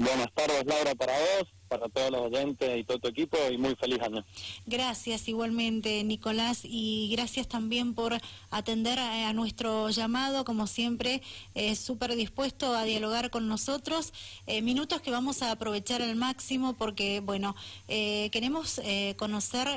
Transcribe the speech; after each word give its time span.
Buenas 0.00 0.32
tardes, 0.32 0.64
Laura, 0.64 0.94
para 0.94 1.12
vos, 1.12 1.48
para 1.68 1.86
todos 1.90 2.10
los 2.10 2.20
oyentes 2.22 2.78
y 2.78 2.84
todo 2.84 2.98
tu 3.00 3.08
equipo, 3.08 3.36
y 3.50 3.58
muy 3.58 3.76
feliz 3.76 4.00
año. 4.00 4.24
Gracias 4.64 5.28
igualmente, 5.28 6.02
Nicolás, 6.04 6.60
y 6.64 7.10
gracias 7.12 7.46
también 7.46 7.92
por 7.92 8.14
atender 8.50 8.98
a, 8.98 9.30
nuestro 9.34 9.90
llamado, 9.90 10.46
como 10.46 10.66
siempre, 10.66 11.20
eh, 11.54 11.76
súper 11.76 12.16
dispuesto 12.16 12.74
a 12.74 12.84
dialogar 12.84 13.28
con 13.28 13.46
nosotros. 13.46 14.14
Eh, 14.46 14.62
minutos 14.62 15.02
que 15.02 15.10
vamos 15.10 15.42
a 15.42 15.50
aprovechar 15.50 16.00
al 16.00 16.16
máximo 16.16 16.72
porque, 16.72 17.20
bueno, 17.20 17.54
eh, 17.86 18.30
queremos 18.32 18.80
conocer 19.18 19.68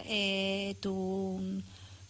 tu 0.79 1.61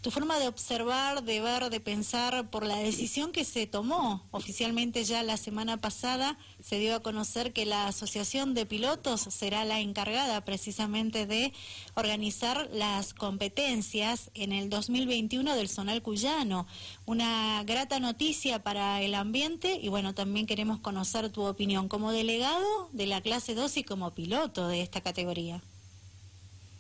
tu 0.04 0.12
forma 0.12 0.38
de 0.38 0.50
observar, 0.50 1.24
de 1.24 1.40
ver, 1.40 1.70
de 1.70 1.80
pensar 1.80 2.50
por 2.50 2.66
la 2.66 2.76
decisión 2.76 3.32
que 3.32 3.46
se 3.46 3.68
tomó 3.68 4.22
oficialmente 4.32 5.06
ya 5.06 5.24
la 5.24 5.38
semana 5.38 5.78
pasada, 5.78 6.38
se 6.62 6.78
dio 6.78 6.94
a 6.96 7.00
conocer 7.00 7.54
que 7.54 7.66
la 7.66 7.88
Asociación 7.88 8.54
de 8.54 8.66
Pilotos 8.66 9.22
será 9.22 9.64
la 9.64 9.80
encargada 9.80 10.44
precisamente 10.44 11.26
de 11.26 11.54
organizar 11.94 12.70
las 12.74 13.14
competencias 13.14 14.30
en 14.34 14.52
el 14.52 14.70
2021 14.70 15.56
del 15.56 15.70
Zonal 15.70 16.02
Cuyano. 16.02 16.68
Una 17.06 17.64
grata 17.64 18.02
noticia 18.02 18.62
para 18.62 19.02
el 19.02 19.16
ambiente 19.16 19.80
y 19.82 19.88
bueno, 19.88 20.14
también 20.14 20.48
queremos 20.48 20.80
conocer 20.80 21.30
tu 21.30 21.44
opinión 21.44 21.88
como 21.88 22.12
delegado 22.12 22.90
de 22.92 23.06
la 23.06 23.22
clase 23.22 23.56
2 23.56 23.78
y 23.78 23.84
como 23.86 24.12
piloto 24.12 24.68
de 24.68 24.82
esta 24.82 25.00
categoría. 25.00 25.64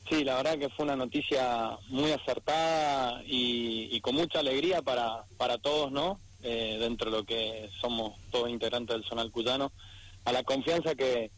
Sí, 0.09 0.23
la 0.23 0.35
verdad 0.35 0.59
que 0.59 0.69
fue 0.69 0.85
una 0.85 0.95
noticia 0.95 1.77
muy 1.87 2.11
acertada 2.11 3.21
y, 3.25 3.99
con 4.01 4.15
mucha 4.15 4.39
alegría 4.39 4.81
para, 4.81 5.23
para 5.37 5.57
todos, 5.57 5.91
¿no? 5.91 6.19
Eh, 6.41 6.77
dentro 6.79 7.09
de 7.09 7.17
lo 7.17 7.23
que 7.23 7.69
somos 7.79 8.19
todos 8.29 8.49
integrantes 8.49 8.95
del 8.95 9.05
Zonal 9.05 9.31
Cuyano, 9.31 9.71
a 10.25 10.33
la 10.33 10.43
confianza 10.43 10.93
que, 10.93 11.31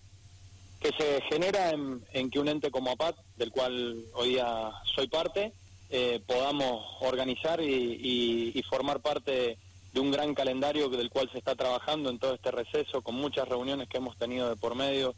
que 0.79 0.91
se 0.97 1.21
genera 1.29 1.69
en, 1.69 2.29
que 2.31 2.39
un 2.39 2.47
ente 2.47 2.71
como 2.71 2.91
APAT, 2.91 3.15
del 3.37 3.51
cual 3.51 4.03
hoy 4.15 4.29
día 4.29 4.71
soy 4.95 5.07
parte, 5.07 5.53
eh, 5.91 6.21
podamos 6.25 6.83
organizar 7.01 7.61
y, 7.61 8.63
formar 8.67 8.99
parte 8.99 9.59
de 9.93 9.99
un 9.99 10.11
gran 10.11 10.33
calendario 10.33 10.89
del 10.89 11.11
cual 11.11 11.29
se 11.31 11.37
está 11.37 11.55
trabajando 11.55 12.09
en 12.09 12.17
todo 12.17 12.33
este 12.33 12.49
receso, 12.49 13.03
con 13.03 13.13
muchas 13.13 13.47
reuniones 13.47 13.87
que 13.87 13.97
hemos 13.97 14.17
tenido 14.17 14.49
de 14.49 14.55
por 14.55 14.73
medio, 14.73 15.13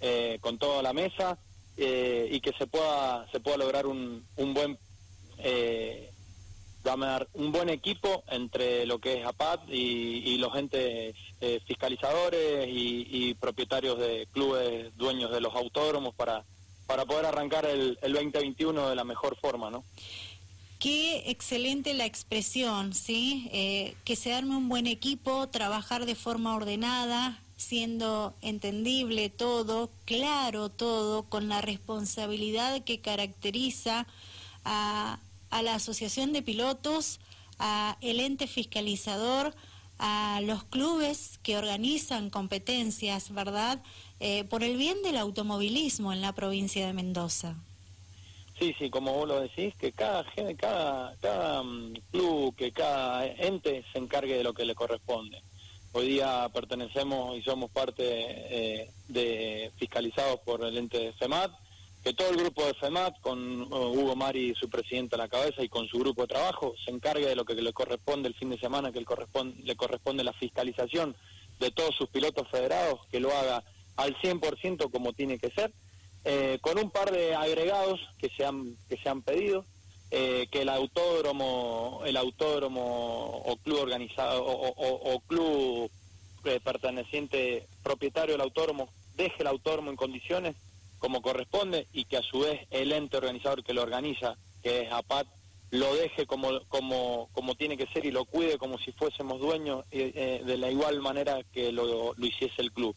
eh, 0.00 0.38
con 0.42 0.58
toda 0.58 0.82
la 0.82 0.92
mesa 0.92 1.38
eh, 1.80 2.28
y 2.30 2.40
que 2.40 2.52
se 2.52 2.66
pueda 2.66 3.26
se 3.32 3.40
pueda 3.40 3.56
lograr 3.56 3.86
un, 3.86 4.24
un 4.36 4.54
buen 4.54 4.78
eh, 5.38 6.10
un 7.34 7.52
buen 7.52 7.68
equipo 7.68 8.24
entre 8.28 8.86
lo 8.86 8.98
que 8.98 9.20
es 9.20 9.26
APAT 9.26 9.68
y, 9.68 10.38
los 10.38 10.56
entes 10.56 11.14
eh, 11.40 11.60
fiscalizadores 11.66 12.66
y, 12.68 13.34
propietarios 13.34 13.98
de 13.98 14.26
clubes 14.32 14.96
dueños 14.96 15.30
de 15.30 15.40
los 15.40 15.54
autódromos 15.54 16.14
para 16.14 16.44
para 16.86 17.04
poder 17.04 17.26
arrancar 17.26 17.66
el, 17.66 17.98
el 18.02 18.12
2021 18.12 18.88
de 18.88 18.96
la 18.96 19.04
mejor 19.04 19.36
forma, 19.36 19.70
¿no? 19.70 19.84
Qué 20.80 21.30
excelente 21.30 21.92
la 21.92 22.06
expresión, 22.06 22.94
¿sí? 22.94 23.50
Eh, 23.52 23.94
que 24.04 24.16
se 24.16 24.32
arme 24.32 24.56
un 24.56 24.70
buen 24.70 24.86
equipo, 24.86 25.46
trabajar 25.50 26.06
de 26.06 26.14
forma 26.14 26.56
ordenada, 26.56 27.38
siendo 27.60 28.34
entendible 28.40 29.28
todo, 29.28 29.90
claro 30.06 30.70
todo, 30.70 31.24
con 31.24 31.50
la 31.50 31.60
responsabilidad 31.60 32.82
que 32.84 33.00
caracteriza 33.00 34.06
a, 34.64 35.18
la 35.50 35.74
Asociación 35.74 36.32
de 36.32 36.40
Pilotos, 36.40 37.20
a 37.58 37.98
el 38.00 38.20
ente 38.20 38.46
fiscalizador, 38.46 39.54
a 39.98 40.40
los 40.42 40.64
clubes 40.64 41.38
que 41.42 41.58
organizan 41.58 42.30
competencias, 42.30 43.34
¿verdad? 43.34 43.82
Eh, 44.20 44.44
por 44.44 44.64
el 44.64 44.78
bien 44.78 45.02
del 45.02 45.18
automovilismo 45.18 46.14
en 46.14 46.22
la 46.22 46.32
provincia 46.32 46.86
de 46.86 46.94
Mendoza. 46.94 47.56
Sí, 48.58 48.74
sí, 48.78 48.88
como 48.88 49.12
vos 49.12 49.28
lo 49.28 49.40
decís, 49.40 49.74
que 49.74 49.92
cada, 49.92 50.24
cada, 50.56 51.14
cada 51.20 51.62
mm, 51.62 51.92
club, 52.10 52.56
que 52.56 52.72
cada 52.72 53.26
ente 53.26 53.84
se 53.92 53.98
encargue 53.98 54.38
de 54.38 54.44
lo 54.44 54.54
que 54.54 54.64
le 54.64 54.74
corresponde. 54.74 55.42
Hoy 55.92 56.06
día 56.06 56.48
pertenecemos 56.54 57.36
y 57.36 57.42
somos 57.42 57.68
parte 57.70 58.04
eh, 58.04 58.90
de 59.08 59.72
fiscalizados 59.76 60.38
por 60.40 60.64
el 60.64 60.78
ente 60.78 60.98
de 60.98 61.12
FEMAT, 61.14 61.50
que 62.04 62.12
todo 62.12 62.30
el 62.30 62.36
grupo 62.36 62.64
de 62.64 62.74
FEMAT, 62.74 63.20
con 63.20 63.62
uh, 63.62 63.88
Hugo 63.88 64.14
Mari, 64.14 64.54
su 64.54 64.70
presidente 64.70 65.16
a 65.16 65.18
la 65.18 65.28
cabeza, 65.28 65.64
y 65.64 65.68
con 65.68 65.88
su 65.88 65.98
grupo 65.98 66.22
de 66.22 66.28
trabajo, 66.28 66.74
se 66.84 66.92
encargue 66.92 67.26
de 67.26 67.34
lo 67.34 67.44
que 67.44 67.54
le 67.54 67.72
corresponde 67.72 68.28
el 68.28 68.36
fin 68.36 68.50
de 68.50 68.58
semana, 68.60 68.92
que 68.92 69.00
le 69.00 69.04
corresponde, 69.04 69.60
le 69.64 69.74
corresponde 69.74 70.22
la 70.22 70.32
fiscalización 70.32 71.16
de 71.58 71.72
todos 71.72 71.96
sus 71.96 72.08
pilotos 72.08 72.48
federados, 72.48 73.00
que 73.10 73.18
lo 73.18 73.36
haga 73.36 73.64
al 73.96 74.16
100% 74.16 74.92
como 74.92 75.12
tiene 75.12 75.38
que 75.40 75.50
ser, 75.50 75.72
eh, 76.24 76.58
con 76.60 76.78
un 76.78 76.90
par 76.92 77.10
de 77.10 77.34
agregados 77.34 78.00
que 78.18 78.28
se 78.28 78.44
han, 78.44 78.76
que 78.88 78.96
se 78.96 79.08
han 79.08 79.22
pedido, 79.22 79.64
eh, 80.10 80.48
que 80.50 80.62
el 80.62 80.68
autódromo, 80.68 82.02
el 82.04 82.16
autódromo 82.16 83.42
o 83.46 83.56
club 83.58 83.80
organizado 83.80 84.44
o, 84.44 85.20
club 85.26 85.90
eh, 86.44 86.60
perteneciente 86.64 87.66
propietario 87.82 88.34
del 88.34 88.40
autódromo 88.40 88.88
deje 89.16 89.36
el 89.38 89.46
autódromo 89.46 89.90
en 89.90 89.96
condiciones 89.96 90.56
como 90.98 91.22
corresponde 91.22 91.86
y 91.92 92.04
que 92.04 92.16
a 92.16 92.22
su 92.22 92.40
vez 92.40 92.66
el 92.70 92.92
ente 92.92 93.16
organizador 93.16 93.62
que 93.64 93.72
lo 93.72 93.82
organiza, 93.82 94.36
que 94.62 94.82
es 94.82 94.92
APAT, 94.92 95.26
lo 95.70 95.94
deje 95.94 96.26
como, 96.26 96.60
como, 96.68 97.28
como 97.32 97.54
tiene 97.54 97.76
que 97.76 97.86
ser 97.86 98.04
y 98.04 98.10
lo 98.10 98.24
cuide 98.24 98.58
como 98.58 98.78
si 98.78 98.92
fuésemos 98.92 99.40
dueños 99.40 99.84
eh, 99.92 100.42
de 100.44 100.58
la 100.58 100.70
igual 100.70 101.00
manera 101.00 101.38
que 101.52 101.72
lo, 101.72 102.14
lo 102.14 102.26
hiciese 102.26 102.60
el 102.60 102.72
club. 102.72 102.94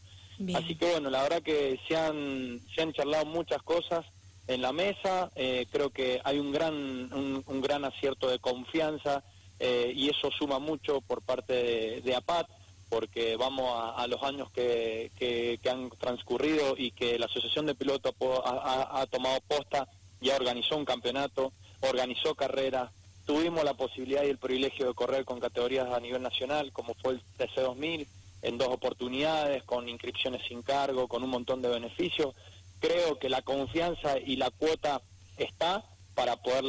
Así 0.56 0.76
que 0.76 0.90
bueno, 0.90 1.10
la 1.10 1.24
verdad 1.24 1.42
que 1.42 1.80
se 1.88 1.96
han, 1.96 2.60
se 2.74 2.82
han 2.82 2.92
charlado 2.92 3.26
muchas 3.26 3.62
cosas, 3.62 4.06
en 4.48 4.62
la 4.62 4.72
mesa. 4.72 5.32
Eh, 5.36 5.66
creo 5.72 5.90
que 5.90 6.22
hay 6.24 6.40
un 6.40 6.52
gran, 6.52 6.74
un, 6.74 7.62
gran 7.62 7.86
acierto 7.86 8.30
de 8.30 8.40
confianza 8.40 9.24
eh, 9.60 9.92
y 9.96 10.10
eso 10.10 10.32
suma 10.32 10.60
mucho 10.60 11.02
por 11.02 11.22
parte 11.22 12.02
de, 12.02 12.16
APAT 12.16 12.48
porque 12.90 13.36
vamos 13.38 13.72
a, 13.98 14.06
los 14.06 14.22
años 14.22 14.52
que, 14.52 15.12
que, 15.18 15.60
han 15.68 15.90
transcurrido 15.90 16.76
y 16.78 16.92
que 16.92 17.18
la 17.18 17.26
Asociación 17.26 17.66
de 17.66 17.74
Pilotos 17.74 18.14
ha, 18.46 19.04
tomado 19.10 19.40
posta, 19.48 19.88
ya 20.22 20.36
organizó 20.36 20.78
un 20.78 20.86
campeonato, 20.86 21.54
organizó 21.82 22.36
carreras, 22.36 22.92
tuvimos 23.26 23.64
la 23.64 23.74
posibilidad 23.74 24.24
y 24.24 24.30
el 24.30 24.38
privilegio 24.38 24.86
de 24.86 24.94
correr 24.94 25.26
con 25.26 25.40
categorías 25.40 25.92
a 25.92 26.00
nivel 26.00 26.22
nacional, 26.22 26.72
como 26.72 26.94
fue 26.94 27.14
el 27.14 27.22
TC2000, 27.40 28.06
en 28.44 28.58
dos 28.60 28.68
oportunidades, 28.68 29.64
con 29.64 29.90
inscripciones 29.90 30.46
sin 30.48 30.62
cargo, 30.62 31.08
con 31.08 31.24
un 31.24 31.32
montón 31.32 31.64
de 31.64 31.70
beneficios 31.70 32.36
creo 32.84 33.18
que 33.18 33.30
la 33.30 33.42
confianza 33.42 34.20
y 34.20 34.36
la 34.36 34.52
cuota 34.52 35.02
está 35.38 35.86
para 36.16 36.36
poder 36.36 36.66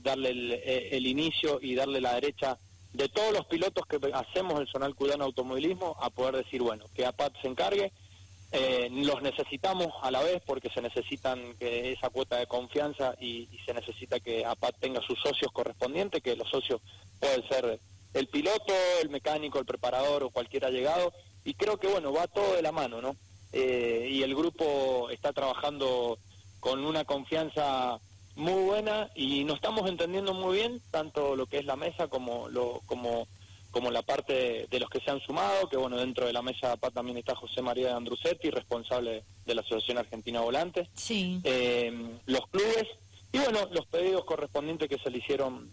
darle 0.00 0.54
eh, 0.54 0.90
el, 0.92 1.06
inicio 1.06 1.58
y 1.60 1.74
darle 1.74 2.00
la 2.00 2.14
derecha 2.14 2.56
de 2.92 3.08
todos 3.08 3.32
los 3.32 3.46
pilotos 3.46 3.84
que 3.86 3.98
hacemos 4.14 4.60
el 4.60 4.68
Zonal 4.68 4.94
Cudano 4.94 5.24
Automovilismo 5.24 5.96
a 6.00 6.10
poder 6.10 6.36
decir, 6.36 6.62
bueno, 6.62 6.84
que 6.94 7.04
APAT 7.04 7.34
se 7.42 7.48
encargue, 7.48 7.92
eh, 8.52 8.88
los 8.92 9.20
necesitamos 9.20 9.88
a 10.02 10.12
la 10.12 10.22
vez 10.22 10.40
porque 10.46 10.70
se 10.70 10.80
necesitan 10.80 11.54
que 11.58 11.92
esa 11.92 12.10
cuota 12.10 12.36
de 12.36 12.46
confianza 12.46 13.16
y, 13.20 13.48
se 13.66 13.74
necesita 13.74 14.20
que 14.20 14.46
APAT 14.46 14.76
tenga 14.78 15.00
sus 15.02 15.18
socios 15.20 15.50
correspondientes, 15.52 16.22
que 16.22 16.36
los 16.36 16.48
socios 16.48 16.80
pueden 17.18 17.46
ser 17.48 17.80
el 18.14 18.28
piloto, 18.28 18.72
el 19.02 19.10
mecánico, 19.10 19.58
el 19.58 19.66
preparador 19.66 20.22
o 20.22 20.30
cualquiera 20.30 20.70
llegado, 20.70 21.12
y 21.44 21.54
creo 21.54 21.78
que 21.78 21.88
bueno, 21.88 22.12
va 22.12 22.28
todo 22.28 22.54
de 22.54 22.62
la 22.62 22.70
mano, 22.70 23.02
¿no? 23.02 23.16
Eh, 23.52 24.08
y 24.10 24.22
el 24.22 24.34
grupo 24.34 25.08
está 25.10 25.32
trabajando 25.32 26.18
con 26.60 26.84
una 26.84 27.04
confianza 27.04 27.98
muy 28.36 28.64
buena 28.64 29.10
y 29.14 29.44
nos 29.44 29.56
estamos 29.56 29.88
entendiendo 29.88 30.32
muy 30.32 30.56
bien 30.56 30.80
tanto 30.90 31.36
lo 31.36 31.46
que 31.46 31.58
es 31.58 31.66
la 31.66 31.76
mesa 31.76 32.08
como 32.08 32.48
lo 32.48 32.80
como 32.86 33.26
como 33.70 33.90
la 33.90 34.02
parte 34.02 34.66
de 34.70 34.80
los 34.80 34.90
que 34.90 35.00
se 35.00 35.10
han 35.10 35.20
sumado, 35.20 35.66
que 35.68 35.78
bueno, 35.78 35.96
dentro 35.96 36.26
de 36.26 36.32
la 36.34 36.42
mesa 36.42 36.76
también 36.76 37.16
está 37.16 37.34
José 37.34 37.62
María 37.62 37.88
de 37.88 37.94
Andrusetti, 37.94 38.50
responsable 38.50 39.24
de 39.46 39.54
la 39.54 39.62
Asociación 39.62 39.96
Argentina 39.96 40.40
Volante, 40.40 40.90
sí. 40.94 41.40
Eh, 41.42 42.18
los 42.26 42.46
clubes 42.48 42.86
y 43.32 43.38
bueno, 43.38 43.60
los 43.72 43.86
pedidos 43.86 44.26
correspondientes 44.26 44.90
que 44.90 44.98
se 44.98 45.10
le 45.10 45.18
hicieron 45.18 45.70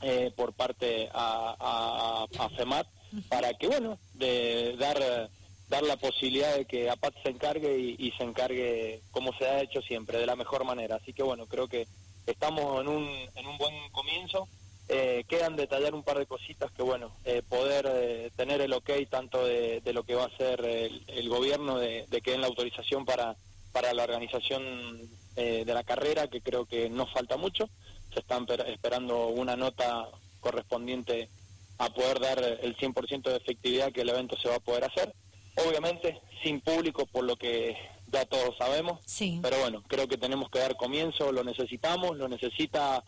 eh, 0.00 0.32
por 0.34 0.54
parte 0.54 1.10
a, 1.12 2.26
a, 2.38 2.44
a 2.44 2.48
FEMAT 2.50 2.86
para 3.28 3.52
que 3.54 3.68
bueno, 3.68 3.98
de 4.14 4.74
dar 4.78 5.28
dar 5.68 5.82
la 5.82 5.96
posibilidad 5.96 6.54
de 6.56 6.64
que 6.64 6.90
APAT 6.90 7.14
se 7.22 7.30
encargue 7.30 7.76
y, 7.76 8.10
se 8.12 8.24
encargue 8.24 9.00
como 9.10 9.32
se 9.32 9.46
ha 9.46 9.62
hecho 9.62 9.82
siempre, 9.82 10.18
de 10.18 10.26
la 10.26 10.36
mejor 10.36 10.64
manera. 10.64 10.96
Así 10.96 11.12
que 11.12 11.22
bueno, 11.22 11.46
creo 11.46 11.68
que 11.68 11.86
estamos 12.26 12.80
en 12.80 12.88
un, 12.88 13.08
en 13.34 13.46
un 13.46 13.58
buen 13.58 13.74
comienzo. 13.90 14.48
Eh, 14.88 15.24
quedan 15.28 15.56
detallar 15.56 15.94
un 15.94 16.04
par 16.04 16.16
de 16.18 16.26
cositas 16.26 16.70
que 16.70 16.82
bueno, 16.82 17.10
eh, 17.24 17.42
poder 17.48 17.86
eh, 17.88 18.30
tener 18.36 18.60
el 18.60 18.72
ok 18.72 18.90
tanto 19.10 19.44
de, 19.44 19.82
lo 19.92 20.04
que 20.04 20.14
va 20.14 20.24
a 20.24 20.28
hacer 20.28 20.64
el, 20.64 21.28
gobierno 21.28 21.78
de, 21.78 22.06
que 22.22 22.30
den 22.30 22.40
la 22.40 22.46
autorización 22.46 23.04
para, 23.04 23.34
para 23.72 23.92
la 23.92 24.04
organización 24.04 25.00
de 25.34 25.66
la 25.66 25.84
carrera, 25.84 26.28
que 26.28 26.40
creo 26.40 26.64
que 26.64 26.88
no 26.88 27.06
falta 27.06 27.36
mucho. 27.36 27.68
Se 28.14 28.20
están 28.20 28.46
esperando 28.68 29.26
una 29.26 29.54
nota 29.54 30.08
correspondiente 30.40 31.28
a 31.76 31.90
poder 31.90 32.20
dar 32.20 32.42
el 32.62 32.74
100% 32.74 33.22
de 33.22 33.36
efectividad 33.36 33.92
que 33.92 34.00
el 34.00 34.08
evento 34.08 34.34
se 34.38 34.48
va 34.48 34.54
a 34.54 34.60
poder 34.60 34.84
hacer 34.84 35.12
obviamente 35.56 36.20
sin 36.42 36.60
público 36.60 37.06
por 37.06 37.24
lo 37.24 37.36
que 37.36 37.76
ya 38.08 38.24
todos 38.24 38.56
sabemos, 38.56 39.00
sí. 39.04 39.40
pero 39.42 39.58
bueno, 39.58 39.82
creo 39.88 40.06
que 40.06 40.16
tenemos 40.16 40.50
que 40.50 40.60
dar 40.60 40.76
comienzo, 40.76 41.32
lo 41.32 41.42
necesitamos, 41.42 42.16
lo 42.16 42.28
necesita 42.28 43.02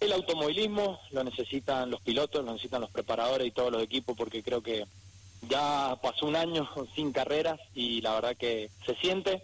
el 0.00 0.12
automovilismo, 0.12 0.98
lo 1.10 1.24
necesitan 1.24 1.90
los 1.90 2.00
pilotos, 2.00 2.44
lo 2.44 2.52
necesitan 2.52 2.80
los 2.80 2.90
preparadores 2.90 3.46
y 3.46 3.50
todos 3.50 3.70
los 3.70 3.82
equipos 3.82 4.16
porque 4.16 4.42
creo 4.42 4.62
que 4.62 4.86
ya 5.48 5.98
pasó 6.02 6.26
un 6.26 6.36
año 6.36 6.68
sin 6.94 7.12
carreras 7.12 7.60
y 7.74 8.00
la 8.00 8.14
verdad 8.14 8.36
que 8.36 8.70
se 8.86 8.94
siente 8.96 9.42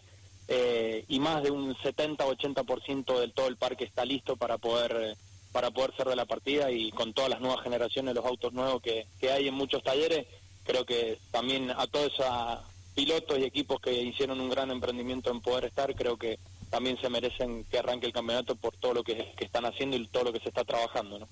eh, 0.48 1.04
y 1.08 1.20
más 1.20 1.42
de 1.42 1.50
un 1.50 1.74
70-80% 1.74 3.18
del 3.18 3.32
todo 3.32 3.48
el 3.48 3.56
parque 3.56 3.84
está 3.84 4.04
listo 4.04 4.36
para 4.36 4.58
poder 4.58 5.16
para 5.52 5.70
poder 5.70 5.96
ser 5.96 6.06
de 6.08 6.16
la 6.16 6.26
partida 6.26 6.70
y 6.70 6.90
con 6.90 7.14
todas 7.14 7.30
las 7.30 7.40
nuevas 7.40 7.62
generaciones, 7.62 8.14
los 8.14 8.26
autos 8.26 8.52
nuevos 8.52 8.82
que, 8.82 9.06
que 9.18 9.32
hay 9.32 9.48
en 9.48 9.54
muchos 9.54 9.82
talleres, 9.82 10.26
creo 10.66 10.84
que 10.84 11.18
también 11.30 11.70
a 11.70 11.86
todos 11.86 12.12
esos 12.12 12.58
pilotos 12.94 13.38
y 13.38 13.44
equipos 13.44 13.80
que 13.80 13.92
hicieron 13.92 14.40
un 14.40 14.50
gran 14.50 14.70
emprendimiento 14.70 15.30
en 15.30 15.40
poder 15.40 15.66
estar, 15.66 15.94
creo 15.94 16.16
que 16.16 16.38
también 16.70 17.00
se 17.00 17.08
merecen 17.08 17.64
que 17.64 17.78
arranque 17.78 18.06
el 18.06 18.12
campeonato 18.12 18.56
por 18.56 18.76
todo 18.76 18.94
lo 18.94 19.04
que, 19.04 19.34
están 19.38 19.64
haciendo 19.64 19.96
y 19.96 20.06
todo 20.08 20.24
lo 20.24 20.32
que 20.32 20.40
se 20.40 20.48
está 20.48 20.64
trabajando. 20.64 21.18
¿no? 21.18 21.28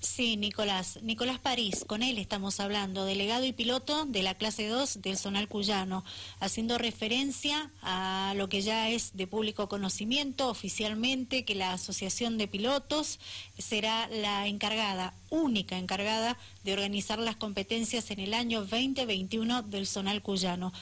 Sí, 0.00 0.36
Nicolás. 0.36 0.98
Nicolás 1.02 1.38
París, 1.38 1.84
con 1.86 2.02
él 2.02 2.18
estamos 2.18 2.60
hablando, 2.60 3.04
delegado 3.04 3.44
y 3.44 3.52
piloto 3.52 4.04
de 4.04 4.22
la 4.22 4.34
clase 4.34 4.68
2 4.68 5.02
del 5.02 5.16
Zonal 5.16 5.48
Cuyano, 5.48 6.04
haciendo 6.40 6.78
referencia 6.78 7.70
a 7.82 8.34
lo 8.36 8.48
que 8.48 8.62
ya 8.62 8.90
es 8.90 9.16
de 9.16 9.26
público 9.26 9.68
conocimiento 9.68 10.48
oficialmente, 10.48 11.44
que 11.44 11.54
la 11.54 11.72
Asociación 11.72 12.38
de 12.38 12.48
Pilotos 12.48 13.18
será 13.58 14.08
la 14.08 14.46
encargada, 14.46 15.14
única 15.30 15.78
encargada, 15.78 16.38
de 16.64 16.72
organizar 16.72 17.18
las 17.18 17.36
competencias 17.36 18.10
en 18.10 18.20
el 18.20 18.34
año 18.34 18.60
2021 18.60 19.62
del 19.62 19.86
Zonal 19.86 20.22
Cuyano. 20.22 20.72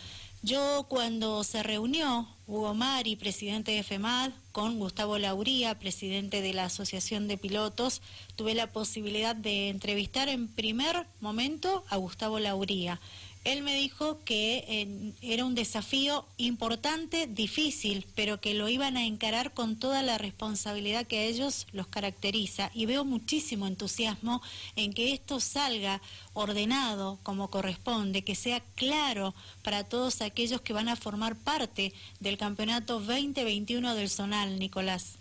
Yo 0.43 0.87
cuando 0.89 1.45
se 1.45 1.63
reunió 1.63 2.27
Hugo 2.53 2.75
Mari, 2.75 3.17
presidente 3.17 3.73
de 3.73 3.83
FEMAD, 3.83 4.31
con 4.53 4.79
Gustavo 4.79 5.17
Lauría, 5.17 5.79
presidente 5.79 6.43
de 6.43 6.53
la 6.53 6.67
Asociación 6.67 7.27
de 7.27 7.39
Pilotos, 7.39 8.03
tuve 8.37 8.53
la 8.53 8.67
posibilidad 8.67 9.35
de 9.35 9.71
entrevistar 9.71 10.29
en 10.29 10.49
primer 10.49 11.07
momento 11.21 11.83
a 11.89 11.97
Gustavo 11.97 12.39
Lauría. 12.39 13.01
Él 13.45 13.63
me 13.63 13.75
dijo 13.75 14.21
que 14.25 15.15
era 15.21 15.45
un 15.45 15.57
desafío 15.57 16.25
importante, 16.37 17.27
difícil, 17.27 18.07
pero 18.15 18.41
que 18.41 18.55
lo 18.55 18.69
iban 18.69 18.97
a 18.97 19.05
encarar 19.05 19.53
con 19.53 19.77
toda 19.81 20.03
la 20.03 20.17
responsabilidad 20.17 21.07
que 21.07 21.19
a 21.19 21.25
ellos 21.25 21.67
los 21.73 21.89
caracteriza. 21.89 22.71
Y 22.73 22.87
veo 22.87 23.05
muchísimo 23.05 23.67
entusiasmo 23.67 24.43
en 24.77 24.93
que 24.93 25.13
esto 25.13 25.41
salga 25.41 26.01
ordenado 26.35 27.19
como 27.25 27.51
corresponde, 27.51 28.23
que 28.23 28.37
sea 28.37 28.61
claro 28.77 29.35
para 29.65 29.85
todos 29.85 30.23
aquellos 30.23 30.61
que 30.61 30.73
van 30.73 30.89
a 30.89 30.97
formar 30.97 31.35
parte 31.35 31.93
del 32.21 32.39
campeonato 32.39 33.01
2021 33.01 33.97
del 33.97 34.09
Zonal, 34.09 34.61
Nicolás. 34.61 35.19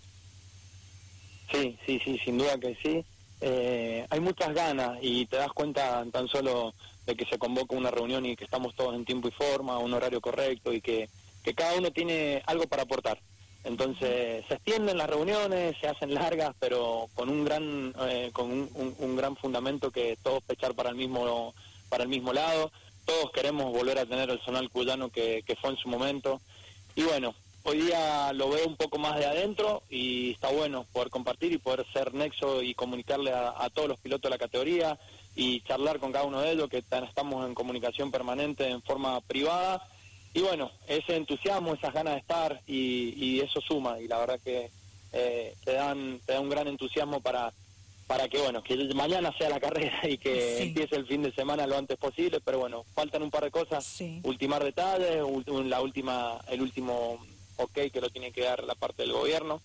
Sí, 1.52 1.76
sí, 1.88 2.00
sí, 2.06 2.20
sin 2.24 2.38
duda 2.38 2.60
que 2.60 2.78
sí. 2.84 3.04
Eh, 3.42 4.06
hay 4.08 4.20
muchas 4.20 4.54
ganas 4.54 5.00
y 5.02 5.26
te 5.26 5.38
das 5.38 5.52
cuenta 5.54 6.06
tan 6.12 6.28
solo 6.28 6.76
de 7.06 7.16
que 7.16 7.26
se 7.26 7.38
convoca 7.38 7.76
una 7.76 7.92
reunión 7.92 8.26
y 8.26 8.36
que 8.36 8.44
estamos 8.44 8.76
todos 8.76 8.96
en 8.96 9.06
tiempo 9.06 9.28
y 9.28 9.32
forma, 9.32 9.78
un 9.80 9.94
horario 9.94 10.22
correcto 10.22 10.72
y 10.74 10.82
que, 10.82 11.10
que 11.44 11.54
cada 11.54 11.78
uno 11.78 11.92
tiene 11.92 12.42
algo 12.46 12.68
para 12.68 12.84
aportar. 12.84 13.20
Entonces 13.64 14.44
se 14.48 14.54
extienden 14.56 14.98
las 14.98 15.10
reuniones, 15.10 15.76
se 15.80 15.88
hacen 15.88 16.14
largas, 16.14 16.56
pero 16.60 17.08
con 17.14 17.30
un 17.30 17.46
gran 17.46 17.94
eh, 18.08 18.32
con 18.34 18.52
un, 18.74 19.16
gran 19.16 19.36
fundamento 19.36 19.92
que 19.92 20.18
todos 20.24 20.44
pechar 20.44 20.74
para 20.74 20.90
el 20.90 20.96
mismo 20.96 21.54
para 21.90 22.04
el 22.04 22.10
mismo 22.10 22.34
lado. 22.34 22.72
Todos 23.06 23.32
queremos 23.32 23.72
volver 23.72 24.00
a 24.00 24.06
tener 24.06 24.30
el 24.30 24.40
zonal 24.42 24.70
cuyano 24.70 25.10
que, 25.10 25.44
que 25.46 25.56
fue 25.56 25.72
en 25.72 25.78
su 25.78 25.90
momento. 25.90 26.42
Y 26.96 27.04
bueno, 27.04 27.36
hoy 27.64 27.82
día 27.82 28.34
lo 28.34 28.50
veo 28.50 28.68
un 28.68 28.78
poco 28.78 28.98
más 28.98 29.18
de 29.18 29.26
adentro 29.26 29.84
y 29.90 30.32
está 30.32 30.50
bueno 30.50 30.86
poder 30.92 31.10
compartir 31.10 31.52
y 31.52 31.58
poder 31.58 31.86
ser 31.94 32.14
nexo 32.14 32.64
y 32.64 32.74
comunicarle 32.74 33.32
a 33.32 33.70
todos 33.74 33.90
los 33.90 34.00
pilotos 34.00 34.24
de 34.24 34.38
la 34.38 34.40
categoría, 34.40 34.98
y 35.42 35.60
charlar 35.62 36.00
con 36.00 36.12
cada 36.12 36.26
uno 36.26 36.40
de 36.40 36.52
ellos, 36.52 36.70
que 36.70 36.78
estamos 36.78 37.48
en 37.48 37.56
comunicación 37.56 38.12
permanente 38.12 38.68
en 38.68 38.84
forma 38.84 39.20
privada. 39.22 39.82
Y 40.36 40.42
bueno, 40.42 40.72
ese 40.88 41.16
entusiasmo, 41.16 41.74
esas 41.74 41.94
ganas 41.94 42.14
de 42.14 42.20
estar 42.20 42.62
y, 42.68 43.40
eso 43.40 43.60
suma 43.60 44.00
y 44.00 44.08
la 44.08 44.20
verdad 44.20 44.40
que 44.44 44.70
eh, 45.14 45.56
te, 45.66 45.74
dan, 45.74 46.20
te 46.28 46.34
da 46.34 46.40
un 46.40 46.50
gran 46.50 46.68
entusiasmo 46.68 47.22
para, 47.22 47.52
para 48.06 48.30
que 48.30 48.38
bueno 48.38 48.62
que 48.62 48.78
mañana 48.94 49.34
sea 49.36 49.50
la 49.50 49.60
carrera 49.60 50.08
y 50.08 50.20
que 50.20 50.62
empiece 50.62 50.96
el 50.96 51.08
fin 51.08 51.24
de 51.24 51.34
semana 51.34 51.66
lo 51.66 51.76
antes 51.76 51.98
posible 51.98 52.40
pero 52.40 52.60
bueno 52.60 52.86
faltan 52.94 53.24
un 53.24 53.32
par 53.32 53.44
de 53.44 53.52
cosas. 53.52 53.84
Ultimar 54.24 54.64
detalles 54.64 55.24
la 55.66 55.82
última 55.82 56.40
el 56.50 56.62
último 56.62 57.20
ok 57.58 57.80
que 57.92 58.00
lo 58.00 58.10
tiene 58.12 58.32
que 58.32 58.44
dar 58.44 58.64
la 58.64 58.76
parte 58.76 59.02
del 59.02 59.12
gobierno. 59.12 59.60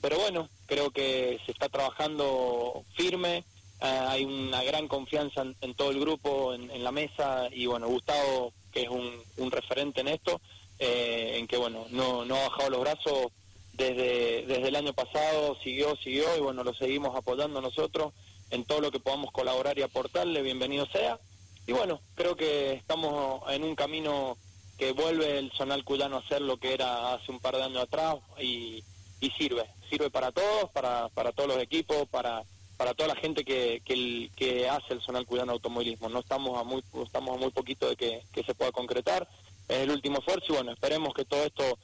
Pero 0.00 0.18
bueno 0.20 0.48
creo 0.66 0.90
que 0.90 1.40
se 1.44 1.52
está 1.52 1.68
trabajando 1.68 2.84
firme 2.94 3.44
eh, 3.80 3.86
hay 4.08 4.24
una 4.24 4.62
gran 4.64 4.88
confianza 4.88 5.44
en, 5.60 5.74
todo 5.74 5.90
el 5.90 6.00
grupo, 6.00 6.54
en, 6.54 6.82
la 6.82 6.92
mesa, 6.92 7.48
y 7.52 7.66
bueno, 7.66 7.88
Gustavo, 7.88 8.52
que 8.72 8.82
es 8.82 8.88
un, 8.88 9.50
referente 9.50 10.00
en 10.00 10.08
esto, 10.08 10.40
eh, 10.78 11.36
en 11.38 11.46
que 11.46 11.56
bueno, 11.56 11.86
no, 11.90 12.24
no 12.24 12.36
ha 12.36 12.48
bajado 12.48 12.70
los 12.70 12.80
brazos 12.80 13.32
desde, 13.72 14.44
desde 14.46 14.68
el 14.68 14.76
año 14.76 14.92
pasado, 14.92 15.56
siguió, 15.62 15.96
siguió, 15.96 16.24
y 16.36 16.40
bueno, 16.40 16.64
lo 16.64 16.74
seguimos 16.74 17.16
apoyando 17.16 17.60
nosotros 17.60 18.12
en 18.50 18.64
todo 18.64 18.80
lo 18.80 18.90
que 18.90 19.00
podamos 19.00 19.30
colaborar 19.30 19.78
y 19.78 19.82
aportarle, 19.82 20.42
bienvenido 20.42 20.86
sea. 20.86 21.18
Y 21.66 21.72
bueno, 21.72 22.00
creo 22.14 22.34
que 22.34 22.72
estamos 22.72 23.42
en 23.50 23.62
un 23.62 23.76
camino 23.76 24.36
que 24.78 24.92
vuelve 24.92 25.38
el 25.38 25.52
Zonal 25.52 25.84
Cuyano 25.84 26.16
a 26.16 26.28
ser 26.28 26.40
lo 26.40 26.56
que 26.56 26.72
era 26.72 27.12
hace 27.14 27.30
un 27.30 27.40
par 27.40 27.56
de 27.56 27.64
años 27.64 27.82
atrás 27.82 28.16
y, 28.40 28.82
y 29.20 29.30
sirve, 29.30 29.64
sirve 29.90 30.10
para 30.10 30.32
todos, 30.32 30.70
para, 30.72 31.08
para 31.10 31.32
todos 31.32 31.50
los 31.50 31.58
equipos, 31.58 32.08
para 32.08 32.42
para 32.78 32.94
toda 32.94 33.08
la 33.08 33.20
gente 33.20 33.44
que, 33.44 33.82
que, 33.84 34.30
que 34.36 34.68
hace 34.68 34.94
el 34.94 35.02
zonal 35.02 35.26
cuidando 35.26 35.52
automovilismo. 35.52 36.08
No 36.08 36.20
estamos 36.20 36.58
a 36.58 36.62
muy 36.62 36.82
estamos 37.04 37.36
a 37.36 37.40
muy 37.40 37.50
poquito 37.50 37.88
de 37.88 37.96
que, 37.96 38.44
se 38.46 38.54
pueda 38.54 38.70
concretar. 38.70 39.28
Es 39.66 39.78
el 39.78 39.90
último 39.90 40.20
esfuerzo 40.20 40.46
y 40.48 40.52
bueno, 40.52 40.72
esperemos 40.72 41.12
que 41.12 41.24
todo 41.24 41.42
esto 41.42 41.78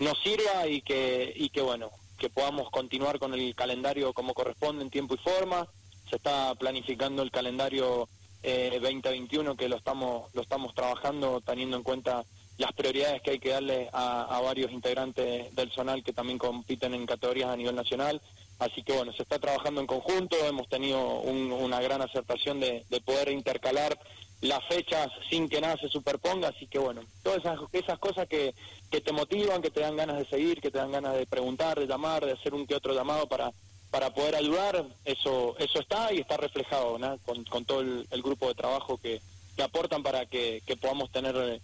nos 0.00 0.18
sirva 0.20 0.66
y 0.66 0.80
que 0.80 1.32
y 1.36 1.50
que 1.50 1.60
bueno, 1.60 1.90
que 2.18 2.30
podamos 2.30 2.70
continuar 2.70 3.18
con 3.18 3.34
el 3.34 3.54
calendario 3.54 4.14
como 4.14 4.32
corresponde 4.32 4.82
en 4.82 4.90
tiempo 4.90 5.14
y 5.14 5.18
forma. 5.18 5.68
Se 6.08 6.16
está 6.16 6.54
planificando 6.54 7.22
el 7.22 7.30
calendario 7.30 8.08
eh, 8.42 8.78
2021 8.80 9.54
que 9.54 9.68
lo 9.68 9.76
estamos 9.76 10.34
lo 10.34 10.40
estamos 10.40 10.74
trabajando 10.74 11.42
teniendo 11.42 11.76
en 11.76 11.82
cuenta 11.82 12.24
las 12.56 12.72
prioridades 12.72 13.20
que 13.20 13.32
hay 13.32 13.38
que 13.38 13.50
darle 13.50 13.90
a, 13.92 14.22
a 14.22 14.40
varios 14.40 14.72
integrantes 14.72 15.54
del 15.54 15.70
zonal 15.72 16.02
que 16.02 16.14
también 16.14 16.38
compiten 16.38 16.94
en 16.94 17.04
categorías 17.04 17.50
a 17.50 17.56
nivel 17.56 17.76
nacional 17.76 18.22
Así 18.58 18.82
que 18.82 18.92
bueno, 18.92 19.12
se 19.12 19.22
está 19.22 19.38
trabajando 19.38 19.80
en 19.80 19.86
conjunto, 19.86 20.36
hemos 20.44 20.68
tenido 20.68 21.20
una 21.20 21.80
gran 21.80 22.02
acertación 22.02 22.58
de, 22.58 22.84
poder 23.04 23.30
intercalar 23.30 23.98
las 24.40 24.64
fechas 24.66 25.08
sin 25.30 25.48
que 25.48 25.60
nada 25.60 25.76
se 25.76 25.88
superponga, 25.88 26.48
así 26.48 26.66
que 26.66 26.78
bueno, 26.78 27.02
todas 27.22 27.38
esas, 27.38 27.58
esas 27.72 27.98
cosas 27.98 28.28
que, 28.28 28.54
que 28.90 29.00
te 29.00 29.12
motivan, 29.12 29.62
que 29.62 29.70
te 29.70 29.80
dan 29.80 29.96
ganas 29.96 30.18
de 30.18 30.26
seguir, 30.26 30.60
que 30.60 30.70
te 30.70 30.78
dan 30.78 30.92
ganas 30.92 31.14
de 31.14 31.26
preguntar, 31.26 31.78
de 31.78 31.86
llamar, 31.86 32.24
de 32.24 32.32
hacer 32.32 32.54
un 32.54 32.66
que 32.66 32.74
otro 32.74 32.94
llamado 32.94 33.26
para, 33.26 33.52
para 33.90 34.10
poder 34.10 34.34
ayudar, 34.34 34.84
eso, 35.04 35.56
eso 35.58 35.80
está 35.80 36.12
y 36.12 36.18
está 36.18 36.36
reflejado 36.36 36.98
con, 37.24 37.44
con 37.44 37.64
todo 37.64 37.80
el, 37.80 38.22
grupo 38.22 38.48
de 38.48 38.54
trabajo 38.54 38.98
que, 38.98 39.20
que 39.56 39.62
aportan 39.62 40.02
para 40.02 40.26
que, 40.26 40.62
que 40.66 40.76
podamos 40.76 41.10
tener 41.10 41.60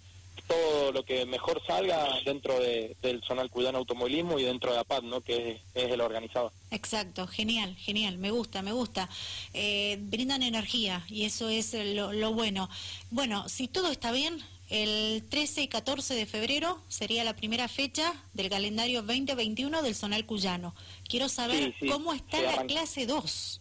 todo 0.46 0.92
lo 0.92 1.04
que 1.04 1.24
mejor 1.26 1.62
salga 1.66 2.06
dentro 2.24 2.58
del 2.58 3.22
Zonal 3.26 3.50
Cuyano 3.50 3.78
Automovilismo 3.78 4.38
y 4.38 4.44
dentro 4.44 4.72
de 4.72 4.78
APAD, 4.78 5.02
¿no? 5.02 5.20
que 5.20 5.60
es, 5.74 5.90
el 5.90 6.00
organizador. 6.00 6.52
Exacto, 6.70 7.26
genial, 7.26 7.74
genial, 7.76 8.18
me 8.18 8.30
gusta, 8.30 8.62
me 8.62 8.72
gusta. 8.72 9.08
Eh, 9.52 9.96
brindan 10.00 10.42
energía 10.42 11.04
y 11.08 11.24
eso 11.24 11.48
es 11.48 11.74
lo, 11.74 12.32
bueno. 12.32 12.68
Bueno, 13.10 13.48
si 13.48 13.68
todo 13.68 13.90
está 13.90 14.12
bien, 14.12 14.42
el 14.70 15.22
13 15.28 15.62
y 15.62 15.68
14 15.68 16.14
de 16.14 16.26
febrero 16.26 16.80
sería 16.88 17.24
la 17.24 17.36
primera 17.36 17.68
fecha 17.68 18.14
del 18.32 18.50
calendario 18.50 19.02
2021 19.02 19.82
del 19.82 19.94
Zonal 19.94 20.26
Cuyano. 20.26 20.74
Quiero 21.08 21.28
saber 21.28 21.74
cómo 21.90 22.12
está 22.12 22.40
la 22.42 22.64
clase 22.66 23.06
2. 23.06 23.60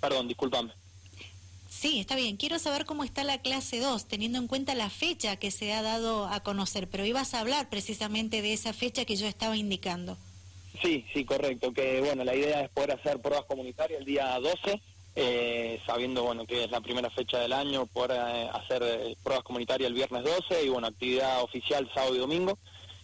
Perdón, 0.00 0.28
discúlpame. 0.28 0.72
Sí, 1.68 2.00
está 2.00 2.16
bien. 2.16 2.36
Quiero 2.36 2.58
saber 2.58 2.86
cómo 2.86 3.04
está 3.04 3.24
la 3.24 3.42
clase 3.42 3.78
2, 3.78 4.06
teniendo 4.06 4.38
en 4.38 4.48
cuenta 4.48 4.74
la 4.74 4.88
fecha 4.88 5.36
que 5.36 5.50
se 5.50 5.74
ha 5.74 5.82
dado 5.82 6.26
a 6.26 6.40
conocer, 6.40 6.88
pero 6.88 7.04
ibas 7.04 7.34
a 7.34 7.40
hablar 7.40 7.68
precisamente 7.68 8.40
de 8.40 8.54
esa 8.54 8.72
fecha 8.72 9.04
que 9.04 9.16
yo 9.16 9.26
estaba 9.26 9.56
indicando. 9.56 10.16
Sí, 10.82 11.04
sí, 11.12 11.24
correcto. 11.24 11.72
Que 11.72 12.00
bueno, 12.00 12.24
la 12.24 12.34
idea 12.34 12.62
es 12.62 12.70
poder 12.70 12.92
hacer 12.92 13.20
pruebas 13.20 13.44
comunitarias 13.44 14.00
el 14.00 14.06
día 14.06 14.38
12, 14.40 14.80
eh, 15.16 15.80
sabiendo 15.84 16.22
bueno 16.22 16.46
que 16.46 16.64
es 16.64 16.70
la 16.70 16.80
primera 16.80 17.10
fecha 17.10 17.38
del 17.38 17.52
año, 17.52 17.84
poder 17.86 18.12
eh, 18.12 18.48
hacer 18.52 18.82
eh, 18.82 19.16
pruebas 19.22 19.44
comunitarias 19.44 19.88
el 19.88 19.94
viernes 19.94 20.24
12 20.24 20.64
y 20.64 20.68
bueno, 20.70 20.86
actividad 20.86 21.42
oficial 21.42 21.90
sábado 21.92 22.14
y 22.14 22.18
domingo. 22.18 22.58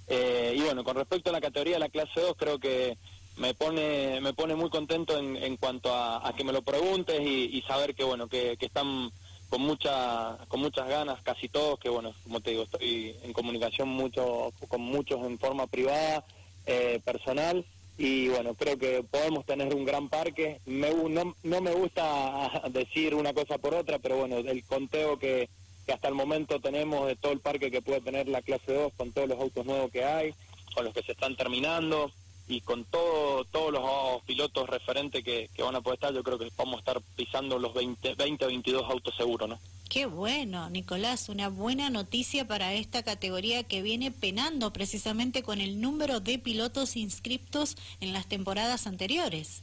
y 0.09 0.61
bueno, 0.61 0.85
con 0.85 0.97
respecto 0.97 1.31
a 1.31 1.33
la 1.33 1.41
categoría 1.41 1.75
de 1.75 1.81
la 1.81 1.89
clase 1.91 2.21
2, 2.21 2.35
creo 2.37 2.59
que 2.59 2.97
me 3.37 3.55
pone 3.55 4.21
me 4.21 4.33
pone 4.33 4.55
muy 4.55 4.71
contento 4.71 5.19
en, 5.19 5.37
en 5.37 5.57
cuanto 5.57 5.93
a, 5.93 6.33
que 6.37 6.45
me 6.45 6.53
lo 6.53 6.63
preguntes 6.63 7.21
y, 7.21 7.63
saber 7.67 7.95
que 7.95 8.05
bueno 8.05 8.29
que, 8.29 8.57
están 8.61 9.11
con 9.49 9.63
mucha 9.63 10.39
con 10.49 10.61
muchas 10.61 10.89
ganas 10.89 11.21
casi 11.23 11.49
todos 11.49 11.79
que 11.79 11.89
bueno 11.89 12.15
como 12.23 12.41
te 12.41 12.51
digo 12.51 12.63
estoy 12.63 13.17
en 13.23 13.33
comunicación 13.33 13.89
mucho 13.89 14.53
con 14.69 14.81
muchos 14.81 15.25
en 15.27 15.39
forma 15.39 15.67
privada 15.67 16.25
eh, 16.67 17.01
personal 17.05 17.65
y 17.99 18.29
bueno 18.29 18.55
creo 18.55 18.79
que 18.79 19.03
podemos 19.03 19.45
tener 19.47 19.73
un 19.73 19.85
gran 19.85 20.09
parque. 20.09 20.61
Me, 20.67 20.93
no, 20.93 21.37
no 21.43 21.61
me 21.61 21.73
gusta 21.73 22.63
decir 22.71 23.15
una 23.15 23.33
cosa 23.33 23.59
por 23.59 23.75
otra 23.75 23.99
pero 23.99 24.19
bueno 24.19 24.39
el 24.39 24.65
conteo 24.65 25.19
que, 25.19 25.49
que 25.87 25.93
hasta 25.93 26.09
el 26.09 26.15
momento 26.15 26.61
tenemos 26.61 27.07
de 27.07 27.17
todo 27.17 27.33
el 27.33 27.41
parque 27.41 27.71
que 27.71 27.83
puede 27.83 28.01
tener 28.01 28.29
la 28.29 28.43
clase 28.43 28.73
2 28.73 28.93
con 28.97 29.13
todos 29.13 29.29
los 29.29 29.41
autos 29.41 29.67
nuevos 29.67 29.91
que 29.91 30.05
hay 30.05 30.35
con 30.75 30.85
los 30.85 30.95
que 30.95 31.03
se 31.03 31.13
están 31.13 31.37
terminando 31.37 32.11
y 32.47 32.61
con 32.61 32.85
todo, 32.85 33.45
todos 33.45 33.73
los 33.73 34.23
pilotos 34.25 34.69
referentes 34.69 35.25
que, 35.25 35.49
van 35.59 35.77
a 35.77 35.81
poder 35.81 35.97
estar, 35.97 36.15
yo 36.15 36.23
creo 36.23 36.39
que 36.39 36.51
vamos 36.57 36.77
a 36.77 36.79
estar 36.79 37.01
pisando 37.17 37.59
los 37.59 37.73
20, 37.75 38.15
20 38.15 38.47
22 38.47 38.91
autos 38.91 39.15
seguros, 39.17 39.49
¿no? 39.49 39.59
Qué 39.89 40.07
bueno, 40.07 40.69
Nicolás, 40.71 41.29
una 41.29 41.49
buena 41.49 41.89
noticia 41.89 42.47
para 42.49 42.73
esta 42.73 43.03
categoría 43.03 43.63
que 43.63 43.83
viene 43.83 44.11
penando 44.11 44.73
precisamente 44.73 45.43
con 45.43 45.61
el 45.61 45.81
número 45.81 46.21
de 46.21 46.39
pilotos 46.39 46.97
inscriptos 46.97 47.77
en 48.01 48.13
las 48.13 48.27
temporadas 48.27 48.87
anteriores. 48.87 49.63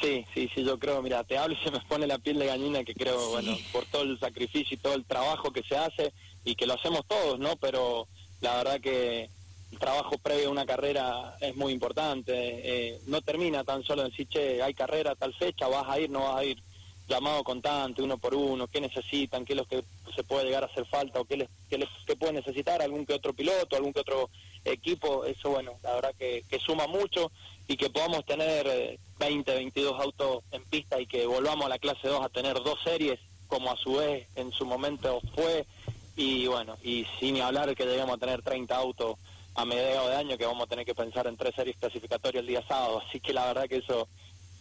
Sí, 0.00 0.24
sí, 0.34 0.50
sí, 0.54 0.64
yo 0.64 0.78
creo, 0.78 1.02
mira, 1.02 1.22
te 1.22 1.38
hablo 1.38 1.54
y 1.54 1.62
se 1.62 1.70
me 1.70 1.80
pone 1.80 2.06
la 2.06 2.18
piel 2.18 2.38
de 2.38 2.46
gallina 2.46 2.82
que 2.82 2.94
creo, 2.94 3.30
bueno, 3.30 3.56
por 3.72 3.84
todo 3.84 4.02
el 4.02 4.18
sacrificio 4.18 4.74
y 4.74 4.80
todo 4.80 4.94
el 4.94 5.04
trabajo 5.04 5.52
que 5.52 5.62
se 5.62 5.76
hace 5.76 6.12
y 6.44 6.54
que 6.54 6.66
lo 6.66 6.74
hacemos 6.74 7.06
todos, 7.06 7.38
¿no? 7.38 7.56
Pero 7.56 8.08
la 8.40 8.56
verdad 8.56 8.80
que 8.80 9.28
el 9.72 9.78
trabajo 9.78 10.18
previo 10.18 10.48
a 10.48 10.52
una 10.52 10.66
carrera 10.66 11.36
es 11.40 11.56
muy 11.56 11.72
importante. 11.72 12.32
Eh, 12.34 13.00
no 13.06 13.22
termina 13.22 13.64
tan 13.64 13.82
solo 13.82 14.02
en 14.02 14.10
decir, 14.10 14.28
che, 14.28 14.62
hay 14.62 14.74
carrera 14.74 15.14
tal 15.14 15.32
fecha, 15.34 15.66
vas 15.66 15.88
a 15.88 15.98
ir, 15.98 16.10
no 16.10 16.20
vas 16.20 16.36
a 16.36 16.44
ir. 16.44 16.62
Llamado 17.08 17.42
constante, 17.42 18.00
uno 18.00 18.16
por 18.16 18.34
uno, 18.34 18.68
qué 18.68 18.80
necesitan, 18.80 19.44
qué 19.44 19.54
es 19.54 19.56
lo 19.56 19.64
que 19.64 19.82
se 20.14 20.22
puede 20.22 20.44
llegar 20.44 20.62
a 20.62 20.66
hacer 20.66 20.86
falta 20.86 21.20
o 21.20 21.24
qué, 21.24 21.36
les, 21.36 21.48
qué, 21.68 21.76
les, 21.76 21.88
qué 22.06 22.14
puede 22.14 22.34
necesitar 22.34 22.80
algún 22.80 23.04
que 23.04 23.14
otro 23.14 23.32
piloto, 23.32 23.74
algún 23.74 23.92
que 23.92 24.00
otro 24.00 24.30
equipo. 24.64 25.24
Eso, 25.24 25.50
bueno, 25.50 25.72
la 25.82 25.94
verdad 25.94 26.14
que, 26.18 26.44
que 26.48 26.60
suma 26.60 26.86
mucho 26.86 27.32
y 27.66 27.76
que 27.76 27.90
podamos 27.90 28.24
tener 28.24 28.98
20, 29.18 29.52
eh, 29.52 29.54
22 29.54 30.00
autos 30.00 30.44
en 30.52 30.62
pista 30.64 31.00
y 31.00 31.06
que 31.06 31.26
volvamos 31.26 31.66
a 31.66 31.70
la 31.70 31.78
clase 31.78 32.08
2 32.08 32.24
a 32.24 32.28
tener 32.28 32.62
dos 32.62 32.78
series, 32.84 33.18
como 33.48 33.72
a 33.72 33.76
su 33.76 33.94
vez 33.94 34.28
en 34.36 34.52
su 34.52 34.66
momento 34.66 35.20
fue. 35.34 35.66
Y 36.14 36.46
bueno, 36.46 36.76
y 36.82 37.06
sin 37.18 37.40
hablar 37.40 37.74
que 37.74 37.86
debemos 37.86 38.20
tener 38.20 38.42
30 38.42 38.76
autos 38.76 39.16
a 39.54 39.64
mediados 39.64 40.08
de 40.08 40.16
año 40.16 40.38
que 40.38 40.46
vamos 40.46 40.64
a 40.64 40.68
tener 40.68 40.84
que 40.84 40.94
pensar 40.94 41.26
en 41.26 41.36
tres 41.36 41.54
series 41.54 41.76
clasificatorias 41.76 42.42
el 42.42 42.48
día 42.48 42.64
sábado. 42.66 43.02
Así 43.06 43.20
que 43.20 43.32
la 43.32 43.46
verdad 43.46 43.68
que 43.68 43.78
eso 43.78 44.08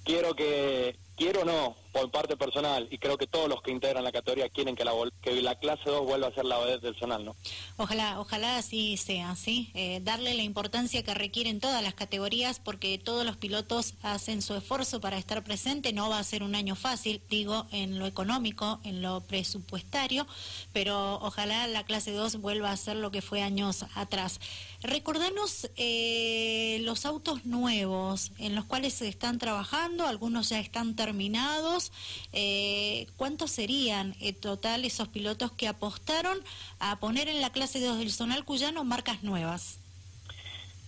quiero 0.03 0.33
que, 0.33 0.95
quiero 1.15 1.45
no, 1.45 1.75
por 1.91 2.09
parte 2.09 2.37
personal, 2.37 2.87
y 2.89 2.97
creo 2.97 3.17
que 3.17 3.27
todos 3.27 3.49
los 3.49 3.61
que 3.61 3.71
integran 3.71 4.03
la 4.03 4.11
categoría 4.11 4.49
quieren 4.49 4.75
que 4.75 4.85
la, 4.85 4.93
que 5.21 5.41
la 5.41 5.55
clase 5.55 5.89
2 5.89 6.05
vuelva 6.05 6.27
a 6.27 6.33
ser 6.33 6.45
la 6.45 6.57
OED 6.59 6.79
del 6.79 6.95
zonal, 6.97 7.25
¿no? 7.25 7.35
Ojalá, 7.77 8.19
ojalá 8.19 8.57
así 8.57 8.97
sea, 8.97 9.35
¿sí? 9.35 9.71
Eh, 9.73 9.99
darle 10.03 10.33
la 10.33 10.43
importancia 10.43 11.03
que 11.03 11.13
requieren 11.13 11.59
todas 11.59 11.83
las 11.83 11.93
categorías, 11.93 12.59
porque 12.59 12.97
todos 12.97 13.25
los 13.25 13.37
pilotos 13.37 13.95
hacen 14.01 14.41
su 14.41 14.55
esfuerzo 14.55 15.01
para 15.01 15.17
estar 15.17 15.43
presente, 15.43 15.93
no 15.93 16.09
va 16.09 16.19
a 16.19 16.23
ser 16.23 16.43
un 16.43 16.55
año 16.55 16.75
fácil, 16.75 17.21
digo, 17.29 17.67
en 17.71 17.99
lo 17.99 18.05
económico, 18.05 18.79
en 18.83 19.01
lo 19.01 19.21
presupuestario, 19.21 20.25
pero 20.71 21.15
ojalá 21.21 21.67
la 21.67 21.83
clase 21.83 22.11
2 22.11 22.37
vuelva 22.37 22.71
a 22.71 22.77
ser 22.77 22.95
lo 22.95 23.11
que 23.11 23.21
fue 23.21 23.41
años 23.41 23.85
atrás. 23.95 24.39
Recordanos 24.81 25.69
eh, 25.75 26.79
los 26.81 27.05
autos 27.05 27.45
nuevos 27.45 28.31
en 28.39 28.55
los 28.55 28.65
cuales 28.65 28.93
se 28.93 29.07
están 29.07 29.37
trabajando, 29.37 30.07
algunos 30.07 30.49
ya 30.49 30.59
están 30.59 30.95
terminados. 31.01 31.91
Eh, 32.31 33.07
¿Cuántos 33.17 33.49
serían 33.49 34.15
en 34.19 34.35
total 34.35 34.85
esos 34.85 35.07
pilotos 35.07 35.51
que 35.51 35.67
apostaron 35.67 36.37
a 36.79 36.99
poner 36.99 37.27
en 37.27 37.41
la 37.41 37.49
clase 37.49 37.79
2 37.79 37.97
del 37.97 38.11
Zonal 38.11 38.45
Cuyano 38.45 38.83
marcas 38.83 39.23
nuevas? 39.23 39.79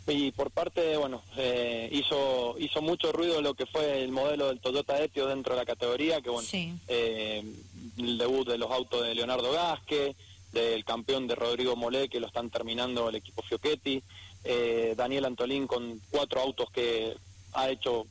Y 0.06 0.32
por 0.32 0.52
parte, 0.52 0.98
bueno, 0.98 1.24
eh, 1.38 1.90
hizo 1.92 2.56
hizo 2.60 2.82
mucho 2.82 3.12
ruido 3.12 3.42
lo 3.42 3.56
que 3.56 3.66
fue 3.66 4.04
el 4.04 4.12
modelo 4.12 4.48
del 4.48 4.60
Toyota 4.60 5.02
Etio 5.02 5.28
dentro 5.28 5.56
de 5.56 5.62
la 5.62 5.66
categoría, 5.66 6.22
que 6.22 6.30
bueno, 6.30 6.48
el 6.88 8.18
debut 8.18 8.48
de 8.48 8.58
los 8.58 8.70
autos 8.70 9.02
de 9.02 9.16
Leonardo 9.16 9.52
Gasque, 9.52 10.16
del 10.52 10.86
campeón 10.86 11.28
de 11.28 11.36
Rodrigo 11.36 11.76
Molé, 11.76 12.08
que 12.08 12.20
lo 12.20 12.28
están 12.28 12.52
terminando 12.52 13.10
el 13.10 13.16
equipo 13.16 13.42
Fiochetti, 13.42 14.04
eh, 14.44 14.94
Daniel 14.96 15.26
Antolín 15.26 15.66
con 15.66 16.00
cuatro 16.12 16.42
autos 16.42 16.70
que 16.70 17.16
ha 17.54 17.70
hecho 17.70 18.06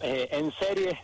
eh, 0.00 0.28
en 0.30 0.52
serie, 0.60 0.98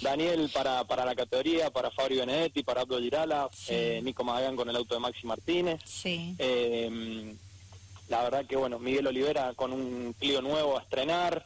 Daniel 0.00 0.50
para, 0.52 0.84
para 0.84 1.04
la 1.04 1.14
categoría, 1.14 1.70
para 1.70 1.90
Fabio 1.90 2.20
Benedetti, 2.20 2.62
para 2.62 2.82
Abdo 2.82 3.00
Girala, 3.00 3.48
eh, 3.68 4.00
Nico 4.02 4.24
Magán 4.24 4.56
con 4.56 4.68
el 4.68 4.76
auto 4.76 4.94
de 4.94 5.00
Maxi 5.00 5.26
Martínez. 5.26 5.80
la 8.08 8.22
verdad 8.22 8.46
que 8.46 8.56
bueno, 8.56 8.78
Miguel 8.78 9.06
Olivera 9.06 9.52
con 9.54 9.72
un 9.72 10.14
Clio 10.18 10.42
nuevo 10.42 10.78
a 10.78 10.82
estrenar. 10.82 11.44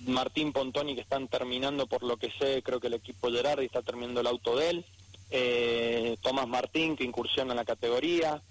Martín 0.00 0.52
Pontoni 0.52 0.94
que 0.94 1.00
están 1.00 1.26
terminando 1.26 1.86
por 1.86 2.02
lo 2.02 2.16
que 2.16 2.30
sé, 2.38 2.62
creo 2.62 2.78
que 2.78 2.88
el 2.88 2.94
equipo 2.94 3.30
Gerardi 3.30 3.64
está 3.64 3.82
terminando 3.82 4.20
el 4.20 4.26
auto 4.26 4.56
de 4.56 4.70
él 4.70 4.84
eh, 5.30 6.16
Tomás 6.22 6.46
Martín 6.46 6.96
que 6.96 7.04
incursiona 7.04 7.52
en 7.52 7.56
la 7.56 7.64
categoría. 7.64 8.42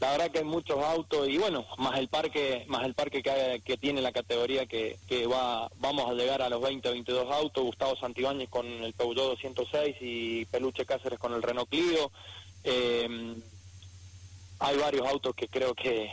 La 0.00 0.10
verdad 0.10 0.30
que 0.30 0.38
hay 0.38 0.44
muchos 0.44 0.78
autos 0.82 1.28
y 1.28 1.38
bueno, 1.38 1.64
más 1.78 1.98
el 1.98 2.08
parque, 2.08 2.64
más 2.68 2.84
el 2.84 2.94
parque 2.94 3.22
que, 3.22 3.62
que 3.64 3.76
tiene 3.76 4.02
la 4.02 4.12
categoría 4.12 4.66
que, 4.66 4.98
que 5.06 5.26
va, 5.26 5.70
vamos 5.76 6.10
a 6.10 6.14
llegar 6.14 6.42
a 6.42 6.48
los 6.48 6.60
20 6.60 6.90
22 6.90 7.32
autos, 7.32 7.64
Gustavo 7.64 7.96
Santibáñez 7.96 8.48
con 8.50 8.66
el 8.66 8.92
Peugeot 8.92 9.30
206 9.30 9.96
y 10.00 10.44
Peluche 10.46 10.84
Cáceres 10.84 11.18
con 11.18 11.32
el 11.32 11.42
Renault 11.42 11.70
Clio. 11.70 12.10
Eh, 12.64 13.36
hay 14.58 14.76
varios 14.78 15.06
autos 15.06 15.34
que 15.34 15.48
creo 15.48 15.74
que 15.74 16.10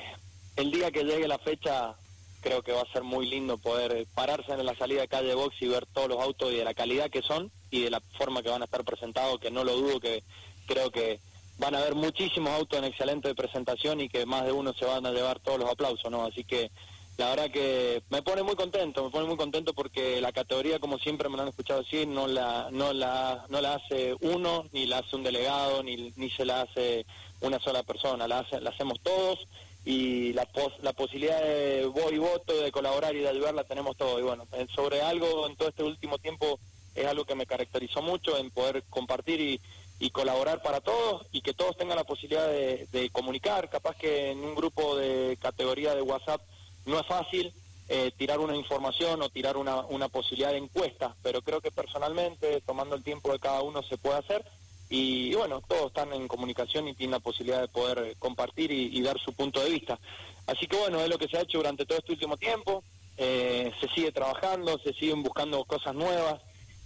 el 0.55 0.71
día 0.71 0.91
que 0.91 1.03
llegue 1.03 1.27
la 1.27 1.39
fecha 1.39 1.95
creo 2.41 2.61
que 2.63 2.71
va 2.71 2.81
a 2.81 2.91
ser 2.91 3.03
muy 3.03 3.27
lindo 3.27 3.57
poder 3.57 4.05
pararse 4.13 4.51
en 4.51 4.65
la 4.65 4.75
salida 4.75 5.01
de 5.01 5.07
calle 5.07 5.35
Box 5.35 5.55
y 5.61 5.67
ver 5.67 5.85
todos 5.85 6.09
los 6.09 6.19
autos 6.19 6.51
y 6.51 6.57
de 6.57 6.65
la 6.65 6.73
calidad 6.73 7.09
que 7.09 7.21
son 7.21 7.51
y 7.69 7.81
de 7.83 7.89
la 7.89 8.01
forma 8.17 8.41
que 8.41 8.49
van 8.49 8.61
a 8.61 8.65
estar 8.65 8.83
presentados, 8.83 9.39
que 9.39 9.51
no 9.51 9.63
lo 9.63 9.75
dudo, 9.75 9.99
que 9.99 10.23
creo 10.65 10.91
que 10.91 11.19
van 11.57 11.75
a 11.75 11.79
haber 11.79 11.95
muchísimos 11.95 12.51
autos 12.51 12.79
en 12.79 12.85
excelente 12.85 13.33
presentación 13.35 14.01
y 14.01 14.09
que 14.09 14.25
más 14.25 14.45
de 14.45 14.51
uno 14.51 14.73
se 14.73 14.85
van 14.85 15.05
a 15.05 15.11
llevar 15.11 15.39
todos 15.39 15.59
los 15.59 15.69
aplausos, 15.69 16.11
¿no? 16.11 16.25
Así 16.25 16.43
que 16.43 16.71
la 17.17 17.29
verdad 17.29 17.51
que 17.51 18.01
me 18.09 18.21
pone 18.21 18.41
muy 18.41 18.55
contento, 18.55 19.03
me 19.03 19.11
pone 19.11 19.27
muy 19.27 19.37
contento 19.37 19.73
porque 19.73 20.19
la 20.21 20.31
categoría, 20.31 20.79
como 20.79 20.97
siempre 20.97 21.29
me 21.29 21.35
lo 21.35 21.43
han 21.43 21.49
escuchado 21.49 21.83
decir, 21.83 22.07
no 22.07 22.25
la, 22.25 22.69
no 22.71 22.93
la, 22.93 23.45
no 23.49 23.61
la 23.61 23.75
hace 23.75 24.15
uno, 24.21 24.65
ni 24.71 24.87
la 24.87 24.99
hace 24.99 25.15
un 25.15 25.23
delegado, 25.23 25.83
ni, 25.83 26.11
ni 26.15 26.29
se 26.31 26.45
la 26.45 26.61
hace 26.61 27.05
una 27.41 27.59
sola 27.59 27.83
persona, 27.83 28.27
la, 28.27 28.39
hace, 28.39 28.59
la 28.59 28.71
hacemos 28.71 28.99
todos 29.01 29.39
y 29.83 30.33
la, 30.33 30.47
la 30.81 30.93
posibilidad 30.93 31.41
de 31.41 31.85
voy 31.85 32.15
y 32.15 32.17
voto, 32.17 32.55
de 32.59 32.71
colaborar 32.71 33.15
y 33.15 33.19
de 33.19 33.29
ayudarla 33.29 33.63
tenemos 33.63 33.97
todo. 33.97 34.19
Y 34.19 34.23
bueno, 34.23 34.47
sobre 34.73 35.01
algo 35.01 35.47
en 35.47 35.55
todo 35.55 35.69
este 35.69 35.83
último 35.83 36.17
tiempo 36.17 36.59
es 36.95 37.05
algo 37.05 37.25
que 37.25 37.35
me 37.35 37.45
caracterizó 37.45 38.01
mucho 38.01 38.37
en 38.37 38.51
poder 38.51 38.83
compartir 38.89 39.41
y, 39.41 39.61
y 40.01 40.09
colaborar 40.09 40.63
para 40.63 40.81
todos 40.81 41.27
y 41.31 41.41
que 41.41 41.53
todos 41.53 41.77
tengan 41.77 41.95
la 41.95 42.03
posibilidad 42.03 42.47
de, 42.47 42.87
de, 42.91 43.11
comunicar. 43.11 43.69
Capaz 43.69 43.95
que 43.95 44.31
en 44.31 44.39
un 44.39 44.55
grupo 44.55 44.97
de 44.97 45.37
categoría 45.39 45.93
de 45.93 46.01
WhatsApp 46.01 46.41
no 46.85 46.99
es 46.99 47.05
fácil 47.05 47.53
eh, 47.87 48.11
tirar 48.17 48.39
una 48.39 48.55
información 48.55 49.21
o 49.21 49.29
tirar 49.29 49.57
una, 49.57 49.81
una 49.81 50.09
posibilidad 50.09 50.49
de 50.49 50.57
encuesta, 50.57 51.15
pero 51.21 51.43
creo 51.43 51.61
que 51.61 51.69
personalmente, 51.69 52.61
tomando 52.61 52.95
el 52.95 53.03
tiempo 53.03 53.31
de 53.31 53.37
cada 53.37 53.61
uno, 53.61 53.83
se 53.83 53.99
puede 53.99 54.17
hacer. 54.17 54.43
Y, 54.89 55.35
bueno, 55.35 55.61
todos 55.67 55.87
están 55.87 56.11
en 56.13 56.27
comunicación 56.27 56.87
y 56.87 56.95
tienen 56.95 57.11
la 57.11 57.19
posibilidad 57.19 57.61
de 57.61 57.67
poder 57.67 58.15
compartir 58.17 58.71
y, 58.71 58.97
y, 58.97 59.01
dar 59.03 59.19
su 59.19 59.33
punto 59.33 59.63
de 59.63 59.69
vista. 59.69 59.99
Así 60.47 60.65
que 60.65 60.77
bueno, 60.77 60.99
es 60.99 61.09
lo 61.09 61.19
que 61.19 61.27
se 61.27 61.37
ha 61.37 61.41
hecho 61.41 61.59
durante 61.59 61.85
todo 61.85 61.99
este 61.99 62.13
último 62.13 62.37
tiempo. 62.37 62.83
Eh, 63.17 63.71
se 63.79 63.87
sigue 63.89 64.11
trabajando, 64.11 64.79
se 64.79 64.93
siguen 64.93 65.21
buscando 65.21 65.63
cosas 65.65 65.93
nuevas 65.93 66.41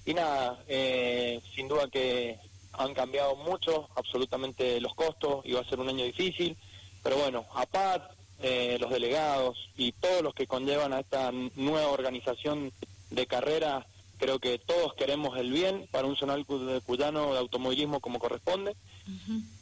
y 0.06 0.14
nada, 0.14 0.62
eh, 0.68 1.40
sin 1.56 1.70
duda 1.70 1.88
que 1.88 2.38
han 2.78 2.94
cambiado 2.94 3.36
mucho, 3.36 3.90
absolutamente 3.96 4.80
los 4.82 4.94
costos, 4.96 5.46
y 5.46 5.54
va 5.54 5.62
a 5.62 5.70
ser 5.70 5.80
un 5.80 5.90
año 5.90 6.06
difícil, 6.06 6.58
pero 7.04 7.18
bueno, 7.18 7.46
APAT, 7.54 8.12
eh, 8.42 8.78
los 8.80 8.90
delegados 8.90 9.70
y 9.78 9.92
todos 9.94 10.22
los 10.22 10.34
que 10.34 10.48
conllevan 10.48 10.94
a 10.94 11.00
esta 11.00 11.32
nueva 11.32 11.90
organización 11.90 12.72
de 13.10 13.28
carrera, 13.28 13.86
creo 14.18 14.40
que 14.40 14.58
todos 14.60 14.94
queremos 14.94 15.38
el 15.38 15.52
bien 15.52 15.88
para 15.92 16.08
un 16.08 16.16
zonal 16.16 16.46
cuyano 16.46 17.34
de 17.34 17.40
automovilismo 17.40 18.00
como 18.00 18.20
corresponde. 18.20 18.76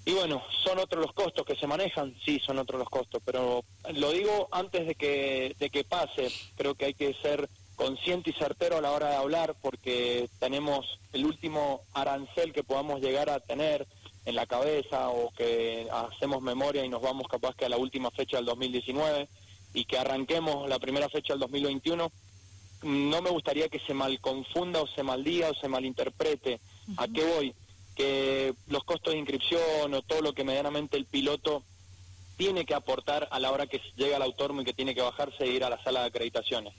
Y 0.05 0.13
bueno, 0.13 0.41
son 0.63 0.79
otros 0.79 1.01
los 1.01 1.13
costos 1.13 1.45
que 1.45 1.55
se 1.55 1.67
manejan, 1.67 2.15
sí, 2.23 2.39
son 2.39 2.59
otros 2.59 2.79
los 2.79 2.89
costos, 2.89 3.21
pero 3.25 3.63
lo 3.93 4.11
digo 4.11 4.47
antes 4.51 4.87
de 4.87 4.95
que, 4.95 5.55
de 5.59 5.69
que 5.69 5.83
pase, 5.83 6.31
creo 6.55 6.75
que 6.75 6.85
hay 6.85 6.93
que 6.93 7.13
ser 7.15 7.49
consciente 7.75 8.29
y 8.29 8.33
certero 8.33 8.77
a 8.77 8.81
la 8.81 8.91
hora 8.91 9.09
de 9.09 9.15
hablar 9.15 9.55
porque 9.61 10.29
tenemos 10.39 10.99
el 11.11 11.25
último 11.25 11.81
arancel 11.93 12.53
que 12.53 12.63
podamos 12.63 13.01
llegar 13.01 13.29
a 13.29 13.39
tener 13.39 13.87
en 14.25 14.35
la 14.35 14.45
cabeza 14.45 15.09
o 15.09 15.31
que 15.31 15.87
hacemos 15.91 16.41
memoria 16.41 16.85
y 16.85 16.89
nos 16.89 17.01
vamos 17.01 17.27
capaz 17.27 17.55
que 17.55 17.65
a 17.65 17.69
la 17.69 17.77
última 17.77 18.09
fecha 18.11 18.37
del 18.37 18.45
2019 18.45 19.27
y 19.73 19.85
que 19.85 19.97
arranquemos 19.97 20.69
la 20.69 20.79
primera 20.79 21.09
fecha 21.09 21.33
del 21.33 21.41
2021, 21.41 22.11
no 22.83 23.21
me 23.21 23.29
gustaría 23.29 23.69
que 23.69 23.79
se 23.79 23.93
mal 23.93 24.19
confunda 24.19 24.81
o 24.81 24.87
se 24.87 25.03
maldiga 25.03 25.49
o 25.49 25.53
se 25.55 25.67
malinterprete. 25.67 26.59
¿A 26.97 27.07
qué 27.07 27.23
voy? 27.23 27.55
que 27.95 28.53
los 28.67 28.83
costos 28.83 29.13
de 29.13 29.19
inscripción 29.19 29.93
o 29.93 30.01
todo 30.01 30.21
lo 30.21 30.33
que 30.33 30.43
medianamente 30.43 30.97
el 30.97 31.05
piloto 31.05 31.63
tiene 32.37 32.65
que 32.65 32.73
aportar 32.73 33.27
a 33.31 33.39
la 33.39 33.51
hora 33.51 33.67
que 33.67 33.81
llega 33.95 34.15
al 34.15 34.23
autónomo 34.23 34.61
y 34.61 34.65
que 34.65 34.73
tiene 34.73 34.95
que 34.95 35.01
bajarse 35.01 35.43
e 35.43 35.51
ir 35.51 35.63
a 35.63 35.69
la 35.69 35.81
sala 35.83 36.01
de 36.01 36.07
acreditaciones. 36.07 36.73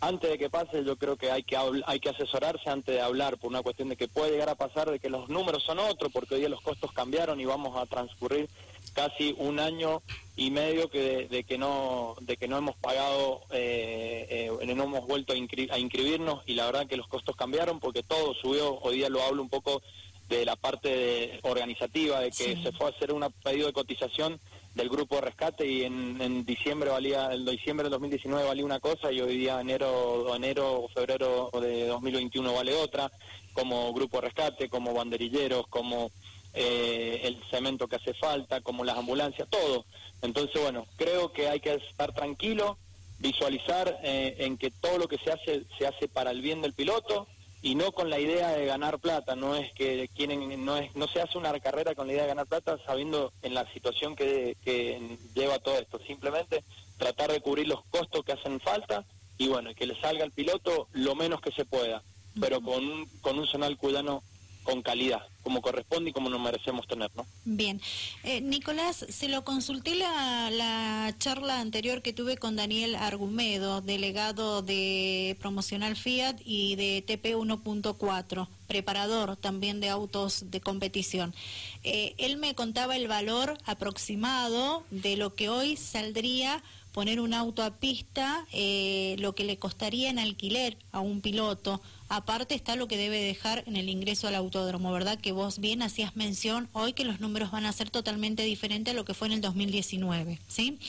Antes 0.00 0.30
de 0.30 0.38
que 0.38 0.48
pase, 0.48 0.84
yo 0.84 0.96
creo 0.96 1.16
que 1.16 1.32
hay 1.32 1.42
que 1.42 1.56
hay 1.56 1.98
que 1.98 2.08
asesorarse 2.08 2.70
antes 2.70 2.94
de 2.94 3.00
hablar 3.00 3.36
por 3.36 3.50
una 3.50 3.62
cuestión 3.62 3.88
de 3.88 3.96
que 3.96 4.06
puede 4.06 4.30
llegar 4.30 4.48
a 4.48 4.54
pasar 4.54 4.88
de 4.88 5.00
que 5.00 5.10
los 5.10 5.28
números 5.28 5.64
son 5.64 5.80
otros, 5.80 6.12
porque 6.12 6.34
hoy 6.34 6.40
día 6.40 6.48
los 6.48 6.60
costos 6.60 6.92
cambiaron 6.92 7.40
y 7.40 7.44
vamos 7.44 7.76
a 7.76 7.84
transcurrir 7.86 8.48
casi 8.94 9.34
un 9.38 9.58
año 9.58 10.02
y 10.36 10.52
medio 10.52 10.88
que 10.88 11.26
de, 11.26 11.42
que 11.42 11.58
no 11.58 12.14
de 12.20 12.36
que 12.36 12.46
no 12.46 12.58
hemos 12.58 12.76
pagado 12.76 13.40
eh, 13.50 14.48
eh, 14.60 14.74
no 14.74 14.84
hemos 14.84 15.06
vuelto 15.06 15.32
a, 15.32 15.36
inscribirnos 15.36 16.42
y 16.46 16.54
la 16.54 16.66
verdad 16.66 16.86
que 16.86 16.96
los 16.96 17.08
costos 17.08 17.34
cambiaron 17.34 17.80
porque 17.80 18.04
todo 18.04 18.34
subió. 18.34 18.78
Hoy 18.78 18.98
día 18.98 19.08
lo 19.08 19.22
hablo 19.22 19.42
un 19.42 19.48
poco 19.48 19.82
de 20.28 20.44
la 20.44 20.54
parte 20.54 21.40
organizativa 21.42 22.20
de 22.20 22.30
que 22.30 22.62
se 22.62 22.70
fue 22.72 22.86
a 22.86 22.90
hacer 22.90 23.12
un 23.12 23.26
pedido 23.42 23.66
de 23.66 23.72
cotización 23.72 24.38
del 24.78 24.88
grupo 24.88 25.16
de 25.16 25.22
rescate 25.22 25.66
y 25.66 25.82
en, 25.82 26.44
diciembre 26.44 26.88
valía, 26.88 27.32
el 27.32 27.44
diciembre 27.44 27.82
del 27.82 27.90
2019 27.90 28.46
valía 28.46 28.64
una 28.64 28.78
cosa 28.78 29.10
y 29.10 29.20
hoy 29.20 29.36
día 29.36 29.60
enero, 29.60 30.32
enero 30.36 30.82
o 30.82 30.88
febrero 30.88 31.50
de 31.60 31.88
2021 31.88 32.54
vale 32.54 32.74
otra, 32.74 33.10
como 33.52 33.92
grupo 33.92 34.18
de 34.18 34.28
rescate, 34.28 34.68
como 34.68 34.94
banderilleros, 34.94 35.66
como 35.66 36.12
eh, 36.54 37.22
el 37.24 37.42
cemento 37.50 37.88
que 37.88 37.96
hace 37.96 38.14
falta, 38.14 38.60
como 38.60 38.84
las 38.84 38.96
ambulancias, 38.96 39.48
todo. 39.50 39.84
Entonces, 40.22 40.62
bueno, 40.62 40.86
creo 40.96 41.32
que 41.32 41.48
hay 41.48 41.58
que 41.58 41.74
estar 41.74 42.14
tranquilo, 42.14 42.78
visualizar 43.18 43.98
eh, 44.04 44.36
en 44.38 44.56
que 44.58 44.70
todo 44.70 44.96
lo 44.98 45.08
que 45.08 45.18
se 45.18 45.32
hace 45.32 45.64
se 45.76 45.88
hace 45.88 46.06
para 46.06 46.30
el 46.30 46.40
bien 46.40 46.62
del 46.62 46.72
piloto, 46.72 47.26
y 47.60 47.74
no 47.74 47.92
con 47.92 48.08
la 48.08 48.20
idea 48.20 48.50
de 48.50 48.66
ganar 48.66 48.98
plata, 48.98 49.34
no 49.34 49.56
es 49.56 49.72
que 49.72 50.08
quieren, 50.14 50.64
no 50.64 50.76
es, 50.76 50.94
no 50.94 51.08
se 51.08 51.20
hace 51.20 51.38
una 51.38 51.58
carrera 51.60 51.94
con 51.94 52.06
la 52.06 52.12
idea 52.12 52.22
de 52.22 52.28
ganar 52.28 52.46
plata 52.46 52.78
sabiendo 52.86 53.32
en 53.42 53.54
la 53.54 53.70
situación 53.72 54.14
que, 54.14 54.56
que 54.64 55.18
lleva 55.34 55.58
todo 55.58 55.78
esto, 55.78 55.98
simplemente 56.06 56.62
tratar 56.96 57.32
de 57.32 57.40
cubrir 57.40 57.66
los 57.66 57.84
costos 57.86 58.24
que 58.24 58.32
hacen 58.32 58.60
falta 58.60 59.04
y 59.38 59.48
bueno, 59.48 59.74
que 59.74 59.86
le 59.86 60.00
salga 60.00 60.24
al 60.24 60.32
piloto 60.32 60.88
lo 60.92 61.14
menos 61.14 61.40
que 61.40 61.52
se 61.52 61.64
pueda, 61.64 62.02
pero 62.40 62.60
con 62.60 62.84
un, 62.84 63.06
con 63.20 63.38
un 63.38 63.46
zonal 63.46 63.76
cudano 63.76 64.22
con 64.68 64.82
calidad, 64.82 65.22
como 65.42 65.62
corresponde 65.62 66.10
y 66.10 66.12
como 66.12 66.28
nos 66.28 66.42
merecemos 66.42 66.86
tener, 66.86 67.10
¿no? 67.16 67.24
Bien. 67.46 67.80
Eh, 68.22 68.42
Nicolás, 68.42 69.06
se 69.08 69.30
lo 69.30 69.42
consulté 69.42 69.94
la, 69.94 70.50
la 70.50 71.14
charla 71.18 71.60
anterior 71.60 72.02
que 72.02 72.12
tuve 72.12 72.36
con 72.36 72.54
Daniel 72.54 72.94
Argumedo, 72.94 73.80
delegado 73.80 74.60
de 74.60 75.38
Promocional 75.40 75.96
Fiat 75.96 76.36
y 76.44 76.76
de 76.76 77.00
TP 77.00 77.34
1.4, 77.34 78.46
preparador 78.66 79.36
también 79.36 79.80
de 79.80 79.88
autos 79.88 80.50
de 80.50 80.60
competición. 80.60 81.34
Eh, 81.82 82.14
él 82.18 82.36
me 82.36 82.54
contaba 82.54 82.94
el 82.94 83.08
valor 83.08 83.56
aproximado 83.64 84.84
de 84.90 85.16
lo 85.16 85.34
que 85.34 85.48
hoy 85.48 85.78
saldría 85.78 86.62
poner 86.98 87.20
un 87.20 87.32
auto 87.32 87.62
a 87.62 87.78
pista, 87.78 88.44
eh, 88.52 89.14
lo 89.20 89.32
que 89.36 89.44
le 89.44 89.56
costaría 89.56 90.10
en 90.10 90.18
alquiler 90.18 90.76
a 90.90 90.98
un 90.98 91.20
piloto. 91.20 91.80
Aparte 92.08 92.56
está 92.56 92.74
lo 92.74 92.88
que 92.88 92.96
debe 92.96 93.22
dejar 93.22 93.62
en 93.68 93.76
el 93.76 93.88
ingreso 93.88 94.26
al 94.26 94.34
autódromo, 94.34 94.90
¿verdad? 94.90 95.16
Que 95.16 95.30
vos 95.30 95.60
bien 95.60 95.80
hacías 95.80 96.16
mención 96.16 96.68
hoy 96.72 96.94
que 96.94 97.04
los 97.04 97.20
números 97.20 97.52
van 97.52 97.66
a 97.66 97.72
ser 97.72 97.88
totalmente 97.88 98.42
diferentes 98.42 98.92
a 98.92 98.96
lo 98.96 99.04
que 99.04 99.14
fue 99.14 99.28
en 99.28 99.34
el 99.34 99.40
2019, 99.40 100.40
¿sí? 100.48 100.80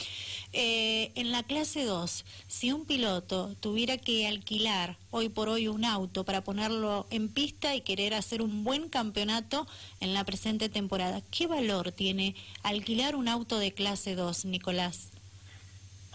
Eh, 0.52 1.12
en 1.14 1.32
la 1.32 1.44
clase 1.44 1.84
2, 1.84 2.26
si 2.48 2.72
un 2.72 2.86
piloto 2.86 3.56
tuviera 3.60 4.00
que 4.00 4.26
alquilar 4.26 4.98
hoy 5.12 5.30
por 5.30 5.48
hoy 5.48 5.68
un 5.68 5.86
auto 5.86 6.24
para 6.26 6.44
ponerlo 6.44 7.06
en 7.12 7.30
pista 7.30 7.76
y 7.76 7.82
querer 7.82 8.16
hacer 8.16 8.42
un 8.42 8.64
buen 8.64 8.90
campeonato 8.90 9.68
en 10.00 10.16
la 10.16 10.24
presente 10.24 10.70
temporada, 10.70 11.22
¿qué 11.30 11.46
valor 11.46 11.92
tiene 11.92 12.34
alquilar 12.64 13.16
un 13.16 13.28
auto 13.28 13.60
de 13.60 13.76
clase 13.76 14.16
2, 14.16 14.46
Nicolás? 14.46 15.10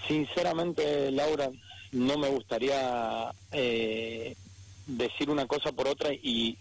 Sinceramente, 0.07 1.11
Laura, 1.11 1.51
no 1.93 2.19
me 2.19 2.29
gustaría 2.29 3.33
eh, 3.53 4.37
decir 4.87 5.31
una 5.31 5.47
cosa 5.47 5.73
por 5.73 5.89
otra 5.89 6.13
y, 6.13 6.57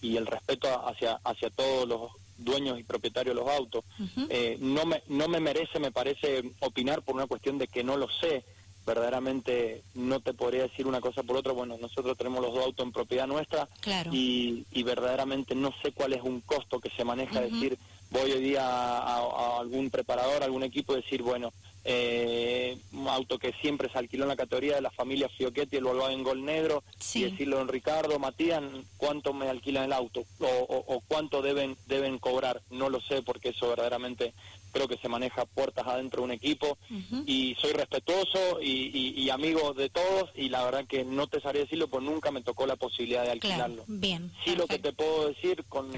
y, 0.00 0.16
el 0.16 0.26
respeto 0.26 0.68
hacia, 0.86 1.18
hacia 1.24 1.50
todos 1.50 1.88
los 1.88 2.10
dueños 2.38 2.78
y 2.78 2.82
propietarios 2.82 3.36
de 3.36 3.42
los 3.42 3.50
autos. 3.50 3.84
Eh, 4.28 4.56
no, 4.60 4.84
me, 4.84 5.02
no 5.08 5.28
me 5.28 5.40
merece, 5.40 5.78
me 5.78 5.92
parece, 5.92 6.42
opinar 6.60 7.02
por 7.02 7.14
una 7.14 7.26
cuestión 7.26 7.58
de 7.58 7.68
que 7.68 7.84
no 7.84 7.96
lo 7.96 8.08
sé. 8.08 8.44
Verdaderamente 8.84 9.84
no 9.94 10.18
te 10.18 10.34
podría 10.34 10.62
decir 10.62 10.88
una 10.88 11.00
cosa 11.00 11.22
por 11.22 11.36
otra. 11.36 11.52
Bueno, 11.52 11.76
nosotros 11.80 12.18
tenemos 12.18 12.42
los 12.42 12.52
dos 12.52 12.64
autos 12.64 12.84
en 12.84 12.92
propiedad 12.92 13.28
nuestra 13.28 13.68
y, 14.10 14.64
y 14.72 14.82
verdaderamente 14.82 15.54
no 15.54 15.72
sé 15.82 15.92
cuál 15.92 16.14
es 16.14 16.22
un 16.22 16.40
costo 16.40 16.80
que 16.80 16.90
se 16.90 17.04
maneja. 17.04 17.40
Decir, 17.42 17.78
voy 18.10 18.32
hoy 18.32 18.42
día 18.42 18.66
a, 18.66 19.18
a, 19.18 19.60
algún 19.60 19.88
preparador, 19.88 20.42
a 20.42 20.46
algún 20.46 20.64
equipo, 20.64 20.96
decir, 20.96 21.22
bueno, 21.22 21.52
eh, 21.84 22.78
un 22.92 23.08
auto 23.08 23.38
que 23.38 23.52
siempre 23.60 23.90
se 23.90 23.98
alquiló 23.98 24.24
en 24.24 24.28
la 24.28 24.36
categoría 24.36 24.76
de 24.76 24.80
la 24.80 24.90
familia 24.90 25.28
Fiochetti, 25.28 25.76
el 25.76 25.86
en 26.10 26.22
Gol 26.22 26.44
Negro, 26.44 26.84
y 27.14 27.22
decirle 27.22 27.58
a 27.58 27.64
Ricardo, 27.64 28.18
Matías, 28.18 28.62
¿cuánto 28.96 29.32
me 29.32 29.48
alquilan 29.48 29.84
el 29.84 29.92
auto? 29.92 30.24
O, 30.40 31.02
cuánto 31.08 31.42
deben, 31.42 31.76
deben 31.86 32.18
cobrar? 32.18 32.62
No 32.70 32.88
lo 32.88 33.00
sé, 33.00 33.22
porque 33.22 33.50
eso 33.50 33.68
verdaderamente 33.68 34.32
creo 34.70 34.88
que 34.88 34.96
se 34.96 35.08
maneja 35.08 35.44
puertas 35.44 35.86
adentro 35.86 36.22
de 36.22 36.24
un 36.26 36.30
equipo, 36.30 36.78
y 37.26 37.56
soy 37.60 37.72
respetuoso 37.72 38.60
y, 38.62 39.28
amigo 39.30 39.74
de 39.74 39.90
todos, 39.90 40.30
y 40.34 40.48
la 40.48 40.64
verdad 40.64 40.86
que 40.86 41.04
no 41.04 41.26
te 41.26 41.40
sabría 41.40 41.62
decirlo, 41.62 41.88
pues 41.88 42.02
nunca 42.04 42.30
me 42.30 42.42
tocó 42.42 42.66
la 42.66 42.76
posibilidad 42.76 43.24
de 43.24 43.32
alquilarlo. 43.32 43.84
bien. 43.86 44.32
Sí, 44.44 44.54
lo 44.56 44.66
que 44.66 44.78
te 44.78 44.92
puedo 44.92 45.28
decir, 45.28 45.64
con, 45.68 45.90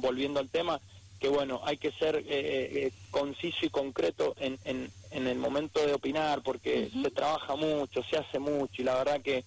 volviendo 0.00 0.38
al 0.38 0.50
tema, 0.50 0.80
que 1.20 1.28
bueno, 1.28 1.60
hay 1.64 1.76
que 1.76 1.92
ser 1.92 2.16
eh, 2.16 2.24
eh, 2.28 2.70
eh, 2.72 2.92
conciso 3.10 3.66
y 3.66 3.68
concreto 3.68 4.34
en, 4.40 4.58
en, 4.64 4.90
en, 5.10 5.26
el 5.26 5.38
momento 5.38 5.84
de 5.86 5.92
opinar, 5.92 6.40
porque 6.42 6.90
se 6.90 7.10
trabaja 7.10 7.56
mucho, 7.56 8.02
se 8.02 8.16
hace 8.16 8.38
mucho, 8.38 8.80
y 8.80 8.84
la 8.84 8.94
verdad 8.96 9.20
que 9.20 9.44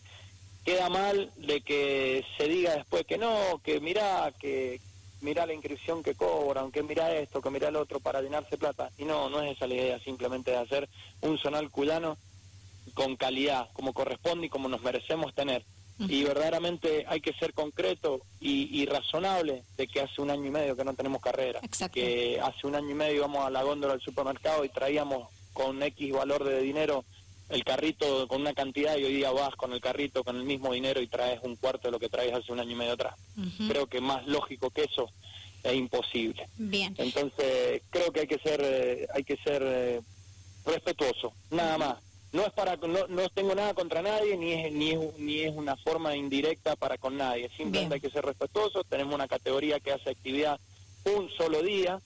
queda 0.63 0.87
mal 0.89 1.31
de 1.35 1.61
que 1.61 2.23
se 2.37 2.47
diga 2.47 2.75
después 2.75 3.05
que 3.05 3.17
no, 3.17 3.59
que 3.63 3.79
mirá, 3.79 4.31
que 4.39 4.79
mirá 5.21 5.47
la 5.47 5.53
inscripción 5.53 6.03
que 6.03 6.13
cobran, 6.13 6.71
que 6.71 6.83
mirá 6.83 7.11
esto, 7.15 7.41
que 7.41 7.49
mirá 7.49 7.69
el 7.69 7.75
otro 7.75 7.99
para 7.99 8.21
llenarse 8.21 8.55
plata. 8.55 8.91
Y 8.99 9.05
no, 9.05 9.29
no 9.29 9.41
es 9.41 9.55
esa 9.55 9.65
la 9.65 9.73
idea, 9.73 9.99
simplemente 9.99 10.51
de 10.51 10.57
hacer 10.57 10.87
un 11.21 11.39
zonal 11.39 11.71
cuyano 11.71 12.17
con 12.93 13.15
calidad, 13.15 13.69
como 13.73 13.93
corresponde 13.93 14.45
y 14.45 14.49
como 14.49 14.69
nos 14.69 14.83
merecemos 14.83 15.33
tener 15.33 15.65
y 15.99 16.23
verdaderamente 16.23 17.05
hay 17.07 17.21
que 17.21 17.33
ser 17.33 17.53
concreto 17.53 18.21
y, 18.39 18.85
razonable 18.85 19.63
de 19.77 19.87
que 19.87 20.01
hace 20.01 20.21
un 20.21 20.29
año 20.29 20.45
y 20.45 20.51
medio 20.51 20.75
que 20.75 20.83
no 20.83 20.93
tenemos 20.93 21.21
carrera, 21.21 21.61
que 21.91 22.39
hace 22.41 22.67
un 22.67 22.75
año 22.75 22.91
y 22.91 22.95
medio 22.95 23.15
íbamos 23.15 23.45
a 23.45 23.49
la 23.49 23.63
góndola 23.63 23.93
del 23.93 24.01
supermercado 24.01 24.65
y 24.65 24.69
traíamos 24.69 25.29
con 25.53 25.81
X 25.81 26.11
valor 26.11 26.43
de 26.43 26.61
dinero 26.61 27.05
el 27.49 27.63
carrito 27.63 28.27
con 28.27 28.41
una 28.41 28.53
cantidad 28.53 28.97
y 28.97 29.03
hoy 29.03 29.15
día 29.15 29.31
vas 29.31 29.55
con 29.55 29.73
el 29.73 29.81
carrito 29.81 30.23
con 30.23 30.37
el 30.37 30.43
mismo 30.43 30.73
dinero 30.73 31.01
y 31.01 31.07
traes 31.07 31.39
un 31.43 31.55
cuarto 31.55 31.87
de 31.87 31.91
lo 31.91 31.99
que 31.99 32.09
traes 32.09 32.33
hace 32.33 32.51
un 32.51 32.59
año 32.59 32.71
y 32.71 32.75
medio 32.75 32.93
atrás. 32.93 33.15
Creo 33.67 33.87
que 33.87 34.01
más 34.01 34.25
lógico 34.25 34.71
que 34.71 34.83
eso 34.83 35.09
es 35.61 35.73
imposible. 35.75 36.47
Bien. 36.57 36.95
Entonces 36.97 37.83
creo 37.89 38.11
que 38.11 38.21
hay 38.21 38.27
que 38.27 38.39
ser 38.39 38.61
eh, 38.63 39.07
hay 39.13 39.23
que 39.23 39.37
ser 39.37 39.61
eh, 39.63 40.01
respetuoso, 40.65 41.33
nada 41.51 41.77
más 41.77 41.97
no 42.33 42.45
es 42.45 42.51
para 42.51 42.75
no, 42.77 43.07
no 43.07 43.29
tengo 43.29 43.53
nada 43.55 43.73
contra 43.75 44.01
nadie 44.01 44.35
ni 44.37 44.53
es 44.53 44.73
ni 44.73 44.91
es 44.91 45.19
ni 45.19 45.39
es 45.41 45.55
una 45.55 45.77
forma 45.77 46.15
indirecta 46.15 46.75
para 46.75 46.97
con 46.97 47.15
nadie. 47.15 47.49
Simplemente 47.55 47.95
hay 47.95 48.01
que 48.01 48.09
ser 48.09 48.25
respetuoso 48.25 48.83
tenemos 48.83 49.13
una 49.13 49.27
categoría 49.27 49.79
que 49.79 49.93
hace 49.93 50.09
actividad 50.09 50.59
un 51.05 51.29
solo 51.31 51.61
día 51.61 51.99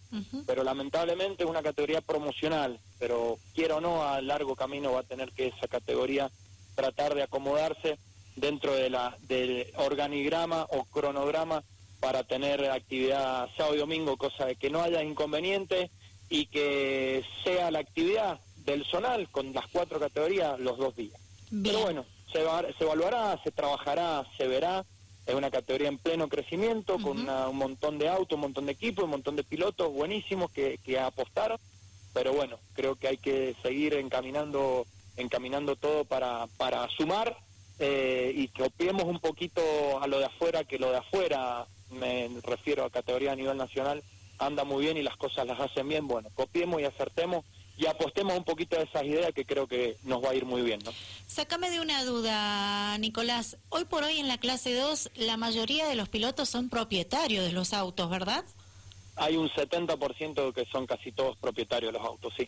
pero 0.45 0.63
lamentablemente 0.63 1.43
es 1.43 1.49
una 1.49 1.63
categoría 1.63 2.01
promocional. 2.01 2.79
Pero 2.99 3.39
quiero 3.55 3.77
o 3.77 3.81
no 3.81 4.03
a 4.03 4.21
largo 4.21 4.55
camino 4.55 4.91
va 4.91 4.99
a 4.99 5.03
tener 5.03 5.31
que 5.31 5.47
esa 5.47 5.67
categoría 5.67 6.29
tratar 6.75 7.15
de 7.15 7.23
acomodarse 7.23 7.97
dentro 8.35 8.73
de 8.75 8.89
la 8.89 9.17
del 9.21 9.71
organigrama 9.77 10.67
o 10.69 10.83
cronograma 10.85 11.63
para 12.01 12.23
tener 12.23 12.69
actividad 12.69 13.49
sábado 13.55 13.75
y 13.75 13.79
domingo 13.79 14.17
cosa 14.17 14.45
de 14.45 14.55
que 14.55 14.69
no 14.69 14.81
haya 14.81 15.03
inconvenientes 15.03 15.89
y 16.29 16.47
que 16.47 17.23
sea 17.43 17.71
la 17.71 17.79
actividad 17.79 18.39
del 18.67 18.85
zonal 18.85 19.29
con 19.29 19.53
las 19.53 19.65
cuatro 19.67 19.99
categorías 19.99 20.59
los 20.59 20.77
dos 20.77 20.95
días. 20.95 21.19
Pero 21.63 21.79
bueno, 21.79 22.05
se, 22.31 22.43
se 22.77 22.83
evaluará, 22.83 23.41
se 23.43 23.51
trabajará, 23.51 24.25
se 24.37 24.47
verá. 24.47 24.85
Es 25.25 25.33
una 25.33 25.49
categoría 25.49 25.87
en 25.87 25.97
pleno 25.97 26.27
crecimiento, 26.27 26.99
con 26.99 27.27
un 27.27 27.57
montón 27.57 27.97
de 27.97 28.07
autos, 28.07 28.35
un 28.35 28.41
montón 28.41 28.65
de 28.65 28.73
equipos, 28.73 29.05
un 29.05 29.11
montón 29.11 29.35
de 29.35 29.43
pilotos 29.43 29.91
buenísimos 29.91 30.51
que, 30.51 30.79
que 30.83 30.99
apostaron. 30.99 31.57
Pero 32.13 32.33
bueno, 32.33 32.59
creo 32.73 32.95
que 32.95 33.07
hay 33.07 33.17
que 33.17 33.55
seguir 33.61 33.93
encaminando, 33.93 34.85
encaminando 35.15 35.75
todo 35.75 36.03
para, 36.05 36.47
para 36.57 36.87
sumar 36.89 37.37
eh, 37.79 38.31
y 38.35 38.47
que 38.49 38.63
copiemos 38.63 39.03
un 39.03 39.19
poquito 39.19 39.61
a 40.01 40.07
lo 40.07 40.19
de 40.19 40.25
afuera, 40.25 40.63
que 40.63 40.79
lo 40.79 40.91
de 40.91 40.97
afuera, 40.97 41.65
me 41.91 42.29
refiero 42.43 42.83
a 42.83 42.89
categoría 42.89 43.33
a 43.33 43.35
nivel 43.35 43.57
nacional, 43.57 44.03
anda 44.39 44.63
muy 44.63 44.83
bien 44.83 44.97
y 44.97 45.03
las 45.03 45.17
cosas 45.17 45.45
las 45.45 45.59
hacen 45.59 45.87
bien. 45.87 46.07
Bueno, 46.07 46.29
copiemos 46.35 46.81
y 46.81 46.85
acertemos 46.85 47.45
y 47.77 47.85
apostemos 47.85 48.35
un 48.35 48.43
poquito 48.43 48.77
a 48.77 48.81
esas 48.81 49.03
ideas 49.03 49.31
que 49.33 49.45
creo 49.45 49.67
que 49.67 49.97
nos 50.03 50.23
va 50.23 50.31
a 50.31 50.35
ir 50.35 50.45
muy 50.45 50.61
bien. 50.61 50.79
¿no? 50.83 50.91
Sácame 51.27 51.69
de 51.69 51.79
una 51.79 52.03
duda, 52.03 52.97
Nicolás. 52.97 53.57
Hoy 53.69 53.85
por 53.85 54.03
hoy 54.03 54.17
en 54.19 54.27
la 54.27 54.39
clase 54.39 54.73
2 54.73 55.11
la 55.15 55.37
mayoría 55.37 55.87
de 55.87 55.95
los 55.95 56.09
pilotos 56.09 56.49
son 56.49 56.69
propietarios 56.69 57.45
de 57.45 57.51
los 57.51 57.73
autos, 57.73 58.09
¿verdad? 58.09 58.43
Hay 59.15 59.35
un 59.35 59.49
70% 59.49 60.53
que 60.53 60.65
son 60.65 60.85
casi 60.85 61.11
todos 61.11 61.37
propietarios 61.37 61.91
de 61.91 61.99
los 61.99 62.07
autos, 62.07 62.33
sí. 62.37 62.47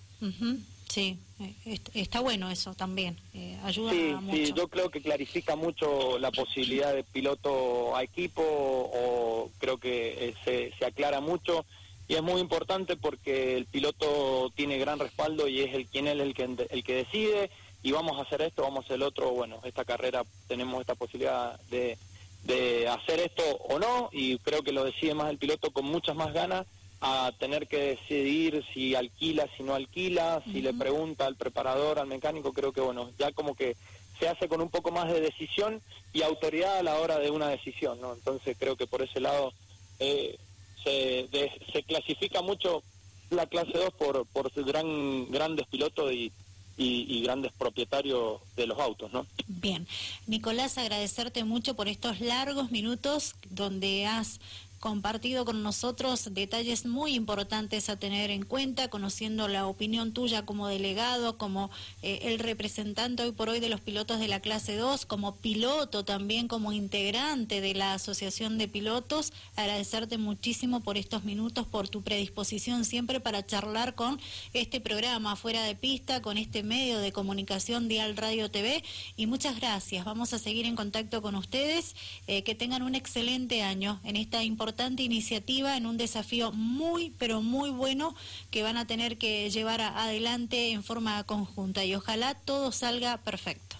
Sí, 0.88 1.20
eh, 1.40 1.80
está 1.94 2.20
bueno 2.20 2.50
eso 2.50 2.74
también, 2.74 3.16
eh, 3.36 3.58
ayuda 3.64 3.92
sí, 3.92 3.98
mucho. 4.20 4.38
Sí, 4.38 4.54
yo 4.56 4.68
creo 4.68 4.90
que 4.90 5.02
clarifica 5.02 5.56
mucho 5.56 6.18
la 6.18 6.32
posibilidad 6.32 6.94
de 6.94 7.04
piloto 7.04 7.96
a 7.96 8.04
equipo, 8.04 8.42
o 8.44 9.52
creo 9.60 9.78
que 9.78 10.30
eh, 10.30 10.36
se, 10.44 10.74
se 10.78 10.86
aclara 10.86 11.22
mucho 11.22 11.64
y 12.10 12.16
es 12.16 12.24
muy 12.24 12.42
importante 12.42 12.98
porque 12.98 13.56
el 13.56 13.68
piloto 13.68 14.52
tiene 14.56 14.80
gran 14.80 14.98
respaldo 14.98 15.48
y 15.48 15.62
es 15.62 15.76
el 15.76 15.86
quien 15.86 16.08
es 16.08 16.20
el 16.20 16.34
que 16.34 16.44
el 16.44 16.84
que 16.84 16.96
decide 16.96 17.52
y 17.84 17.92
vamos 17.92 18.18
a 18.18 18.24
hacer 18.24 18.42
esto, 18.42 18.64
vamos 18.64 18.80
a 18.80 18.86
hacer 18.86 18.96
el 18.96 19.04
otro, 19.04 19.30
bueno, 19.30 19.60
esta 19.64 19.86
carrera 19.86 20.24
tenemos 20.48 20.82
esta 20.82 20.96
posibilidad 20.96 21.58
de, 21.70 22.00
de 22.46 22.88
hacer 22.90 23.20
esto 23.20 23.44
o 23.44 23.78
no 23.78 24.10
y 24.12 24.40
creo 24.40 24.64
que 24.64 24.72
lo 24.72 24.84
decide 24.84 25.14
más 25.14 25.30
el 25.30 25.38
piloto 25.38 25.70
con 25.70 25.86
muchas 25.86 26.16
más 26.16 26.34
ganas 26.34 26.66
a 27.00 27.32
tener 27.38 27.68
que 27.68 27.78
decidir 27.78 28.66
si 28.74 28.96
alquila, 28.96 29.48
si 29.56 29.62
no 29.62 29.76
alquila, 29.76 30.42
si 30.46 30.64
le 30.64 30.74
pregunta 30.74 31.28
al 31.28 31.36
preparador, 31.36 32.00
al 32.00 32.08
mecánico, 32.08 32.54
creo 32.54 32.74
que 32.74 32.82
bueno, 32.82 33.12
ya 33.20 33.32
como 33.34 33.54
que 33.56 33.78
se 34.20 34.28
hace 34.28 34.50
con 34.50 34.62
un 34.62 34.70
poco 34.70 34.90
más 34.90 35.14
de 35.14 35.22
decisión 35.22 35.80
y 36.12 36.24
autoridad 36.24 36.80
a 36.80 36.84
la 36.84 36.96
hora 36.96 37.20
de 37.20 37.30
una 37.30 37.50
decisión, 37.50 38.02
¿no? 38.02 38.14
Entonces 38.14 38.58
creo 38.60 38.76
que 38.76 38.88
por 38.88 39.04
ese 39.04 39.22
lado 39.22 39.54
eh, 40.00 40.40
se, 40.84 41.28
se 41.72 41.84
clasifica 41.84 42.42
mucho 42.42 42.84
la 43.30 43.46
clase 43.46 43.72
2 43.74 43.94
por, 43.94 44.26
por 44.28 44.52
gran, 44.66 45.30
grandes 45.32 45.68
pilotos 45.68 46.12
y, 46.12 46.32
y, 46.78 47.22
grandes 47.24 47.52
propietarios 47.54 48.40
de 48.56 48.68
los 48.68 48.80
autos, 48.80 49.12
¿no? 49.12 49.26
Bien. 49.48 49.86
Nicolás, 50.28 50.78
agradecerte 50.78 51.44
mucho 51.44 51.76
por 51.76 51.88
estos 51.88 52.22
largos 52.22 52.72
minutos 52.72 53.36
donde 53.50 54.06
has 54.06 54.40
compartido 54.80 55.46
con 55.46 55.62
nosotros 55.62 56.30
detalles 56.32 56.86
muy 56.86 57.14
importantes 57.14 57.90
a 57.90 57.98
tener 57.98 58.32
en 58.32 58.44
cuenta, 58.46 58.88
conociendo 58.88 59.48
la 59.48 59.68
opinión 59.68 60.14
tuya 60.14 60.46
como 60.46 60.68
delegado, 60.68 61.38
como 61.38 61.70
eh, 62.02 62.20
el 62.24 62.40
representante 62.40 63.24
hoy 63.24 63.32
por 63.32 63.50
hoy 63.50 63.60
de 63.60 63.70
los 63.70 63.82
pilotos 63.82 64.20
de 64.20 64.28
la 64.28 64.40
clase 64.40 64.76
2, 64.76 65.06
como 65.06 65.36
piloto 65.36 66.06
también, 66.06 66.48
como 66.48 66.72
integrante 66.72 67.62
de 67.62 67.74
la 67.74 67.94
Asociación 67.94 68.58
de 68.58 68.68
Pilotos. 68.68 69.34
Agradecerte 69.56 70.18
muchísimo 70.18 70.80
por 70.80 70.98
estos 70.98 71.24
minutos, 71.24 71.68
por 71.68 71.90
tu 71.90 72.02
predisposición 72.02 72.86
siempre 72.86 73.20
para 73.20 73.46
charlar 73.46 73.96
con 73.96 74.20
este 74.54 74.80
programa 74.80 75.36
fuera 75.36 75.64
de 75.64 75.76
pista, 75.76 76.22
con 76.22 76.38
este 76.38 76.64
medio 76.64 77.00
de 77.00 77.12
comunicación 77.12 77.88
Dial 77.88 78.16
Radio 78.16 78.50
TV. 78.50 78.84
Y 79.18 79.28
muchas 79.28 79.60
gracias. 79.60 80.06
Vamos 80.06 80.34
a 80.34 80.40
seguir 80.40 80.66
en 80.66 80.76
contacto 80.76 81.22
con 81.22 81.36
ustedes. 81.36 81.96
Eh, 82.28 82.44
que 82.44 82.56
tengan 82.56 82.84
un 82.84 82.96
excelente 82.96 83.64
año 83.64 84.00
en 84.04 84.16
esta 84.16 84.44
importante 84.44 84.69
importante 84.70 85.02
iniciativa 85.02 85.78
en 85.78 85.88
un 85.88 85.98
desafío 85.98 86.52
muy, 86.52 87.12
pero 87.18 87.42
muy 87.42 87.72
bueno 87.72 88.14
que 88.52 88.62
van 88.62 88.78
a 88.78 88.86
tener 88.86 89.18
que 89.18 89.50
llevar 89.50 89.82
adelante 89.82 90.70
en 90.70 90.84
forma 90.84 91.24
conjunta 91.24 91.84
y 91.86 91.96
ojalá 91.96 92.36
todo 92.36 92.72
salga 92.72 93.18
perfecto. 93.18 93.78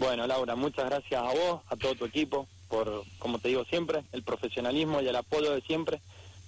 Bueno, 0.00 0.26
Laura, 0.26 0.56
muchas 0.56 0.86
gracias 0.86 1.22
a 1.22 1.32
vos, 1.32 1.62
a 1.68 1.76
todo 1.76 1.94
tu 1.94 2.04
equipo, 2.04 2.48
por, 2.68 3.04
como 3.20 3.38
te 3.38 3.46
digo 3.46 3.64
siempre, 3.66 4.02
el 4.10 4.24
profesionalismo 4.24 5.00
y 5.00 5.06
el 5.06 5.14
apoyo 5.14 5.52
de 5.52 5.60
siempre. 5.60 6.00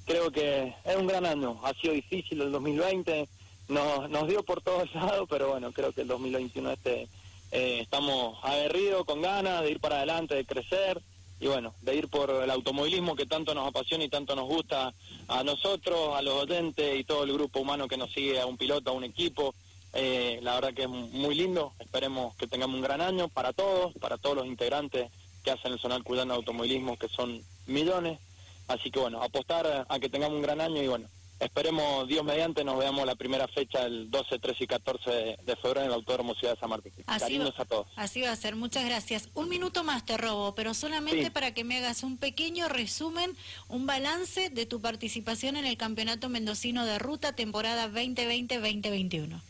Creo 0.05 0.33
que 0.33 0.75
es 0.85 0.97
un 0.97 1.07
gran 1.07 1.25
año, 1.25 1.61
ha 1.63 1.73
sido 1.75 1.95
difícil 1.95 2.43
el 2.43 2.51
2020, 2.51 3.29
nos, 3.69 4.11
nos 4.11 4.27
dio 4.27 4.43
por 4.43 4.63
todos 4.63 4.93
lados, 4.97 5.29
pero 5.31 5.51
bueno, 5.51 5.71
creo 5.71 5.93
que 5.93 6.01
el 6.01 6.09
2021 6.09 6.73
este 6.73 7.09
eh, 7.53 7.79
estamos 7.83 8.37
aguerridos, 8.43 9.05
con 9.05 9.23
ganas 9.23 9.63
de 9.63 9.71
ir 9.71 9.79
para 9.79 9.99
adelante, 9.99 10.35
de 10.35 10.45
crecer 10.45 11.01
y 11.41 11.47
bueno, 11.47 11.75
de 11.83 11.97
ir 11.97 12.09
por 12.09 12.31
el 12.31 12.51
automovilismo 12.51 13.15
que 13.15 13.27
tanto 13.27 13.55
nos 13.55 13.69
apasiona 13.69 14.05
y 14.05 14.09
tanto 14.09 14.35
nos 14.35 14.47
gusta 14.47 14.93
a 15.29 15.45
nosotros, 15.45 16.17
a 16.17 16.23
los 16.23 16.35
oyentes 16.35 16.99
y 16.99 17.05
todo 17.05 17.25
el 17.25 17.33
grupo 17.33 17.61
humano 17.61 17.87
que 17.87 17.97
nos 17.97 18.13
sigue, 18.13 18.41
a 18.41 18.47
un 18.47 18.57
piloto, 18.57 18.91
a 18.91 18.95
un 18.95 19.05
equipo. 19.05 19.55
Eh, 19.93 20.41
la 20.43 20.55
verdad 20.55 20.75
que 20.75 20.83
es 20.83 20.89
muy 20.89 21.35
lindo, 21.35 21.73
esperemos 21.79 22.35
que 22.37 22.47
tengamos 22.47 22.77
un 22.77 22.83
gran 22.83 23.01
año 23.01 23.29
para 23.29 23.53
todos, 23.53 23.95
para 24.01 24.19
todos 24.19 24.37
los 24.37 24.47
integrantes 24.47 25.11
que 25.45 25.51
hacen 25.53 25.73
el 25.73 25.79
Zonal 25.79 26.03
Cuyano 26.03 26.35
Automovilismo, 26.35 26.99
que 26.99 27.09
son 27.09 27.41
millones. 27.67 28.19
Así 28.67 28.91
que 28.91 28.99
bueno, 28.99 29.23
apostar 29.23 29.87
a 29.89 29.99
que 29.99 30.09
tengamos 30.11 30.37
un 30.37 30.43
gran 30.43 30.61
año 30.61 30.83
y 30.83 30.89
bueno, 30.89 31.09
Esperemos, 31.41 32.09
Dios 32.09 32.25
mediante, 32.25 32.65
nos 32.65 32.79
veamos 32.79 33.07
la 33.07 33.15
primera 33.15 33.47
fecha 33.47 33.85
el 33.87 34.11
12, 34.11 34.41
13 34.41 34.65
y 34.65 34.67
14 34.67 35.11
de, 35.45 35.57
febrero 35.57 35.81
en 35.81 35.87
el 35.87 35.93
Autódromo 35.93 36.35
Ciudad 36.35 36.55
de 36.55 36.61
San 36.61 36.71
Martín. 36.71 36.93
Así 37.07 37.39
va, 37.39 37.53
a 37.57 37.65
todos. 37.65 37.87
Así 37.95 38.23
va 38.23 38.33
a 38.33 38.37
ser, 38.37 38.57
muchas 38.57 38.85
gracias. 38.85 39.29
Un 39.35 39.49
minuto 39.49 39.85
más 39.85 40.05
te 40.05 40.17
robo, 40.17 40.57
pero 40.57 40.75
solamente 40.75 41.31
para 41.31 41.55
que 41.55 41.63
me 41.63 41.79
hagas 41.79 42.03
un 42.03 42.17
pequeño 42.17 42.69
resumen, 42.69 43.37
un 43.69 43.87
balance 43.87 44.51
de 44.51 44.67
tu 44.67 44.81
participación 44.81 45.57
en 45.57 45.65
el 45.65 45.77
Campeonato 45.77 46.29
Mendocino 46.29 46.85
de 46.85 46.99
Ruta 46.99 47.33
temporada 47.35 47.89
2020-2021. 47.89 49.41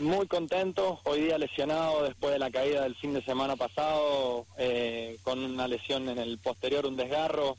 Muy 0.00 0.26
contento, 0.26 1.00
hoy 1.04 1.22
día 1.22 1.38
lesionado 1.38 2.02
después 2.02 2.32
de 2.32 2.38
la 2.40 2.50
caída 2.50 2.82
del 2.82 2.96
fin 2.96 3.14
de 3.14 3.22
semana 3.24 3.56
pasado, 3.56 4.46
eh, 4.58 5.16
con 5.22 5.38
una 5.38 5.68
lesión 5.68 6.08
en 6.08 6.18
el 6.18 6.38
posterior, 6.38 6.86
un 6.86 6.96
desgarro 6.96 7.56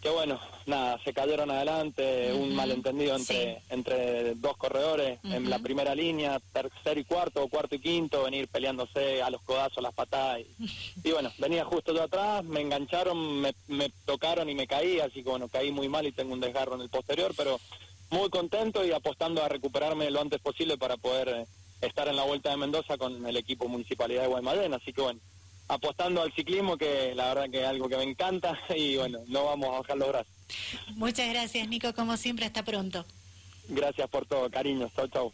que 0.00 0.10
bueno, 0.10 0.38
nada, 0.66 1.00
se 1.02 1.12
cayeron 1.12 1.50
adelante, 1.50 2.32
un 2.32 2.54
malentendido 2.54 3.16
entre, 3.16 3.62
entre 3.68 4.34
dos 4.36 4.56
corredores 4.56 5.18
en 5.24 5.50
la 5.50 5.58
primera 5.58 5.94
línea, 5.94 6.40
tercer 6.52 6.98
y 6.98 7.04
cuarto, 7.04 7.42
o 7.42 7.48
cuarto 7.48 7.74
y 7.74 7.80
quinto, 7.80 8.22
venir 8.22 8.46
peleándose 8.46 9.22
a 9.22 9.30
los 9.30 9.42
codazos, 9.42 9.82
las 9.82 9.94
patadas. 9.94 10.40
Y, 11.04 11.12
bueno, 11.12 11.32
venía 11.38 11.64
justo 11.64 11.94
yo 11.94 12.02
atrás, 12.02 12.44
me 12.44 12.60
engancharon, 12.60 13.40
me, 13.40 13.54
me, 13.66 13.90
tocaron 14.04 14.48
y 14.48 14.54
me 14.54 14.66
caí, 14.66 15.00
así 15.00 15.22
que 15.22 15.30
bueno, 15.30 15.48
caí 15.48 15.70
muy 15.70 15.88
mal 15.88 16.06
y 16.06 16.12
tengo 16.12 16.34
un 16.34 16.40
desgarro 16.40 16.74
en 16.74 16.82
el 16.82 16.90
posterior, 16.90 17.32
pero 17.36 17.58
muy 18.10 18.28
contento 18.28 18.84
y 18.84 18.92
apostando 18.92 19.42
a 19.42 19.48
recuperarme 19.48 20.10
lo 20.10 20.20
antes 20.20 20.40
posible 20.40 20.76
para 20.76 20.96
poder 20.96 21.28
eh, 21.28 21.46
estar 21.80 22.08
en 22.08 22.16
la 22.16 22.24
Vuelta 22.24 22.50
de 22.50 22.56
Mendoza 22.56 22.98
con 22.98 23.24
el 23.24 23.36
equipo 23.36 23.68
Municipalidad 23.68 24.22
de 24.22 24.28
Guaymallén, 24.28 24.74
así 24.74 24.92
que 24.92 25.02
bueno 25.02 25.20
apostando 25.68 26.22
al 26.22 26.32
ciclismo, 26.32 26.76
que 26.76 27.14
la 27.14 27.34
verdad 27.34 27.50
que 27.50 27.60
es 27.60 27.66
algo 27.66 27.88
que 27.88 27.96
me 27.96 28.04
encanta 28.04 28.58
y 28.74 28.96
bueno, 28.96 29.20
no 29.28 29.44
vamos 29.44 29.68
a 29.68 29.78
bajar 29.80 29.96
los 29.96 30.08
brazos. 30.08 30.32
Muchas 30.94 31.28
gracias, 31.28 31.68
Nico, 31.68 31.94
como 31.94 32.16
siempre, 32.16 32.46
hasta 32.46 32.64
pronto. 32.64 33.04
Gracias 33.68 34.08
por 34.08 34.26
todo, 34.26 34.50
cariño, 34.50 34.90
chau, 34.96 35.08
chau. 35.08 35.32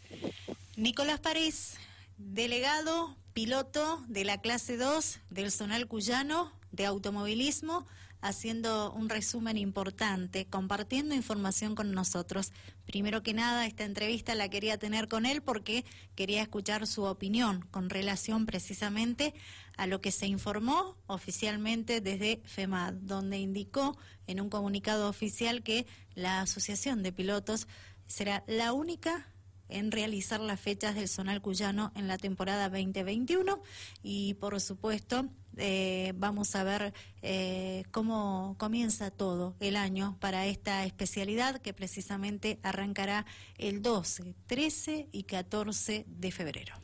Nicolás 0.75 1.21
París, 1.21 1.77
delegado, 2.17 3.15
piloto 3.33 4.03
de 4.07 4.25
la 4.25 4.41
clase 4.41 4.75
2 4.75 5.19
del 5.29 5.51
Zonal 5.51 5.87
Cuyano 5.87 6.51
de 6.75 6.85
Automovilismo 6.85 7.85
haciendo 8.21 8.91
un 8.93 9.07
resumen 9.09 9.55
importante, 9.55 10.45
compartiendo 10.47 11.13
información 11.13 11.75
con 11.75 11.91
nosotros. 11.91 12.53
Primero 12.85 13.21
que 13.21 13.33
nada, 13.33 13.67
esta 13.67 13.83
entrevista 13.83 14.33
la 14.33 14.49
quería 14.49 14.79
tener 14.79 15.07
con 15.07 15.27
él 15.27 15.43
porque 15.43 15.85
quería 16.15 16.41
escuchar 16.41 16.87
su 16.87 17.03
opinión 17.03 17.67
con 17.69 17.89
relación 17.89 18.47
precisamente 18.47 19.35
a 19.77 19.85
lo 19.85 20.01
que 20.01 20.11
se 20.11 20.25
informó 20.25 20.97
oficialmente 21.05 22.01
desde 22.01 22.41
FEMAD, 22.45 22.93
donde 22.93 23.37
indicó 23.37 23.95
en 24.25 24.41
un 24.41 24.49
comunicado 24.49 25.07
oficial 25.07 25.61
que 25.61 25.85
la 26.15 26.41
Asociación 26.41 27.03
de 27.03 27.11
Pilotos 27.11 27.67
será 28.07 28.43
la 28.47 28.73
única 28.73 29.27
en 29.69 29.91
realizar 29.91 30.39
las 30.39 30.59
fechas 30.59 30.95
del 30.95 31.09
Zonal 31.09 31.41
Cuyano 31.41 31.91
en 31.95 32.07
la 32.07 32.17
temporada 32.17 32.69
2021 32.69 33.61
y 34.03 34.35
por 34.35 34.59
supuesto 34.61 35.27
eh, 35.57 36.13
vamos 36.15 36.55
a 36.55 36.63
ver 36.63 36.93
eh, 37.21 37.83
cómo 37.91 38.55
comienza 38.57 39.11
todo 39.11 39.55
el 39.59 39.75
año 39.75 40.17
para 40.19 40.45
esta 40.45 40.85
especialidad 40.85 41.61
que 41.61 41.73
precisamente 41.73 42.59
arrancará 42.63 43.25
el 43.57 43.81
12, 43.81 44.35
13 44.47 45.09
y 45.11 45.23
14 45.23 46.05
de 46.07 46.31
febrero. 46.31 46.75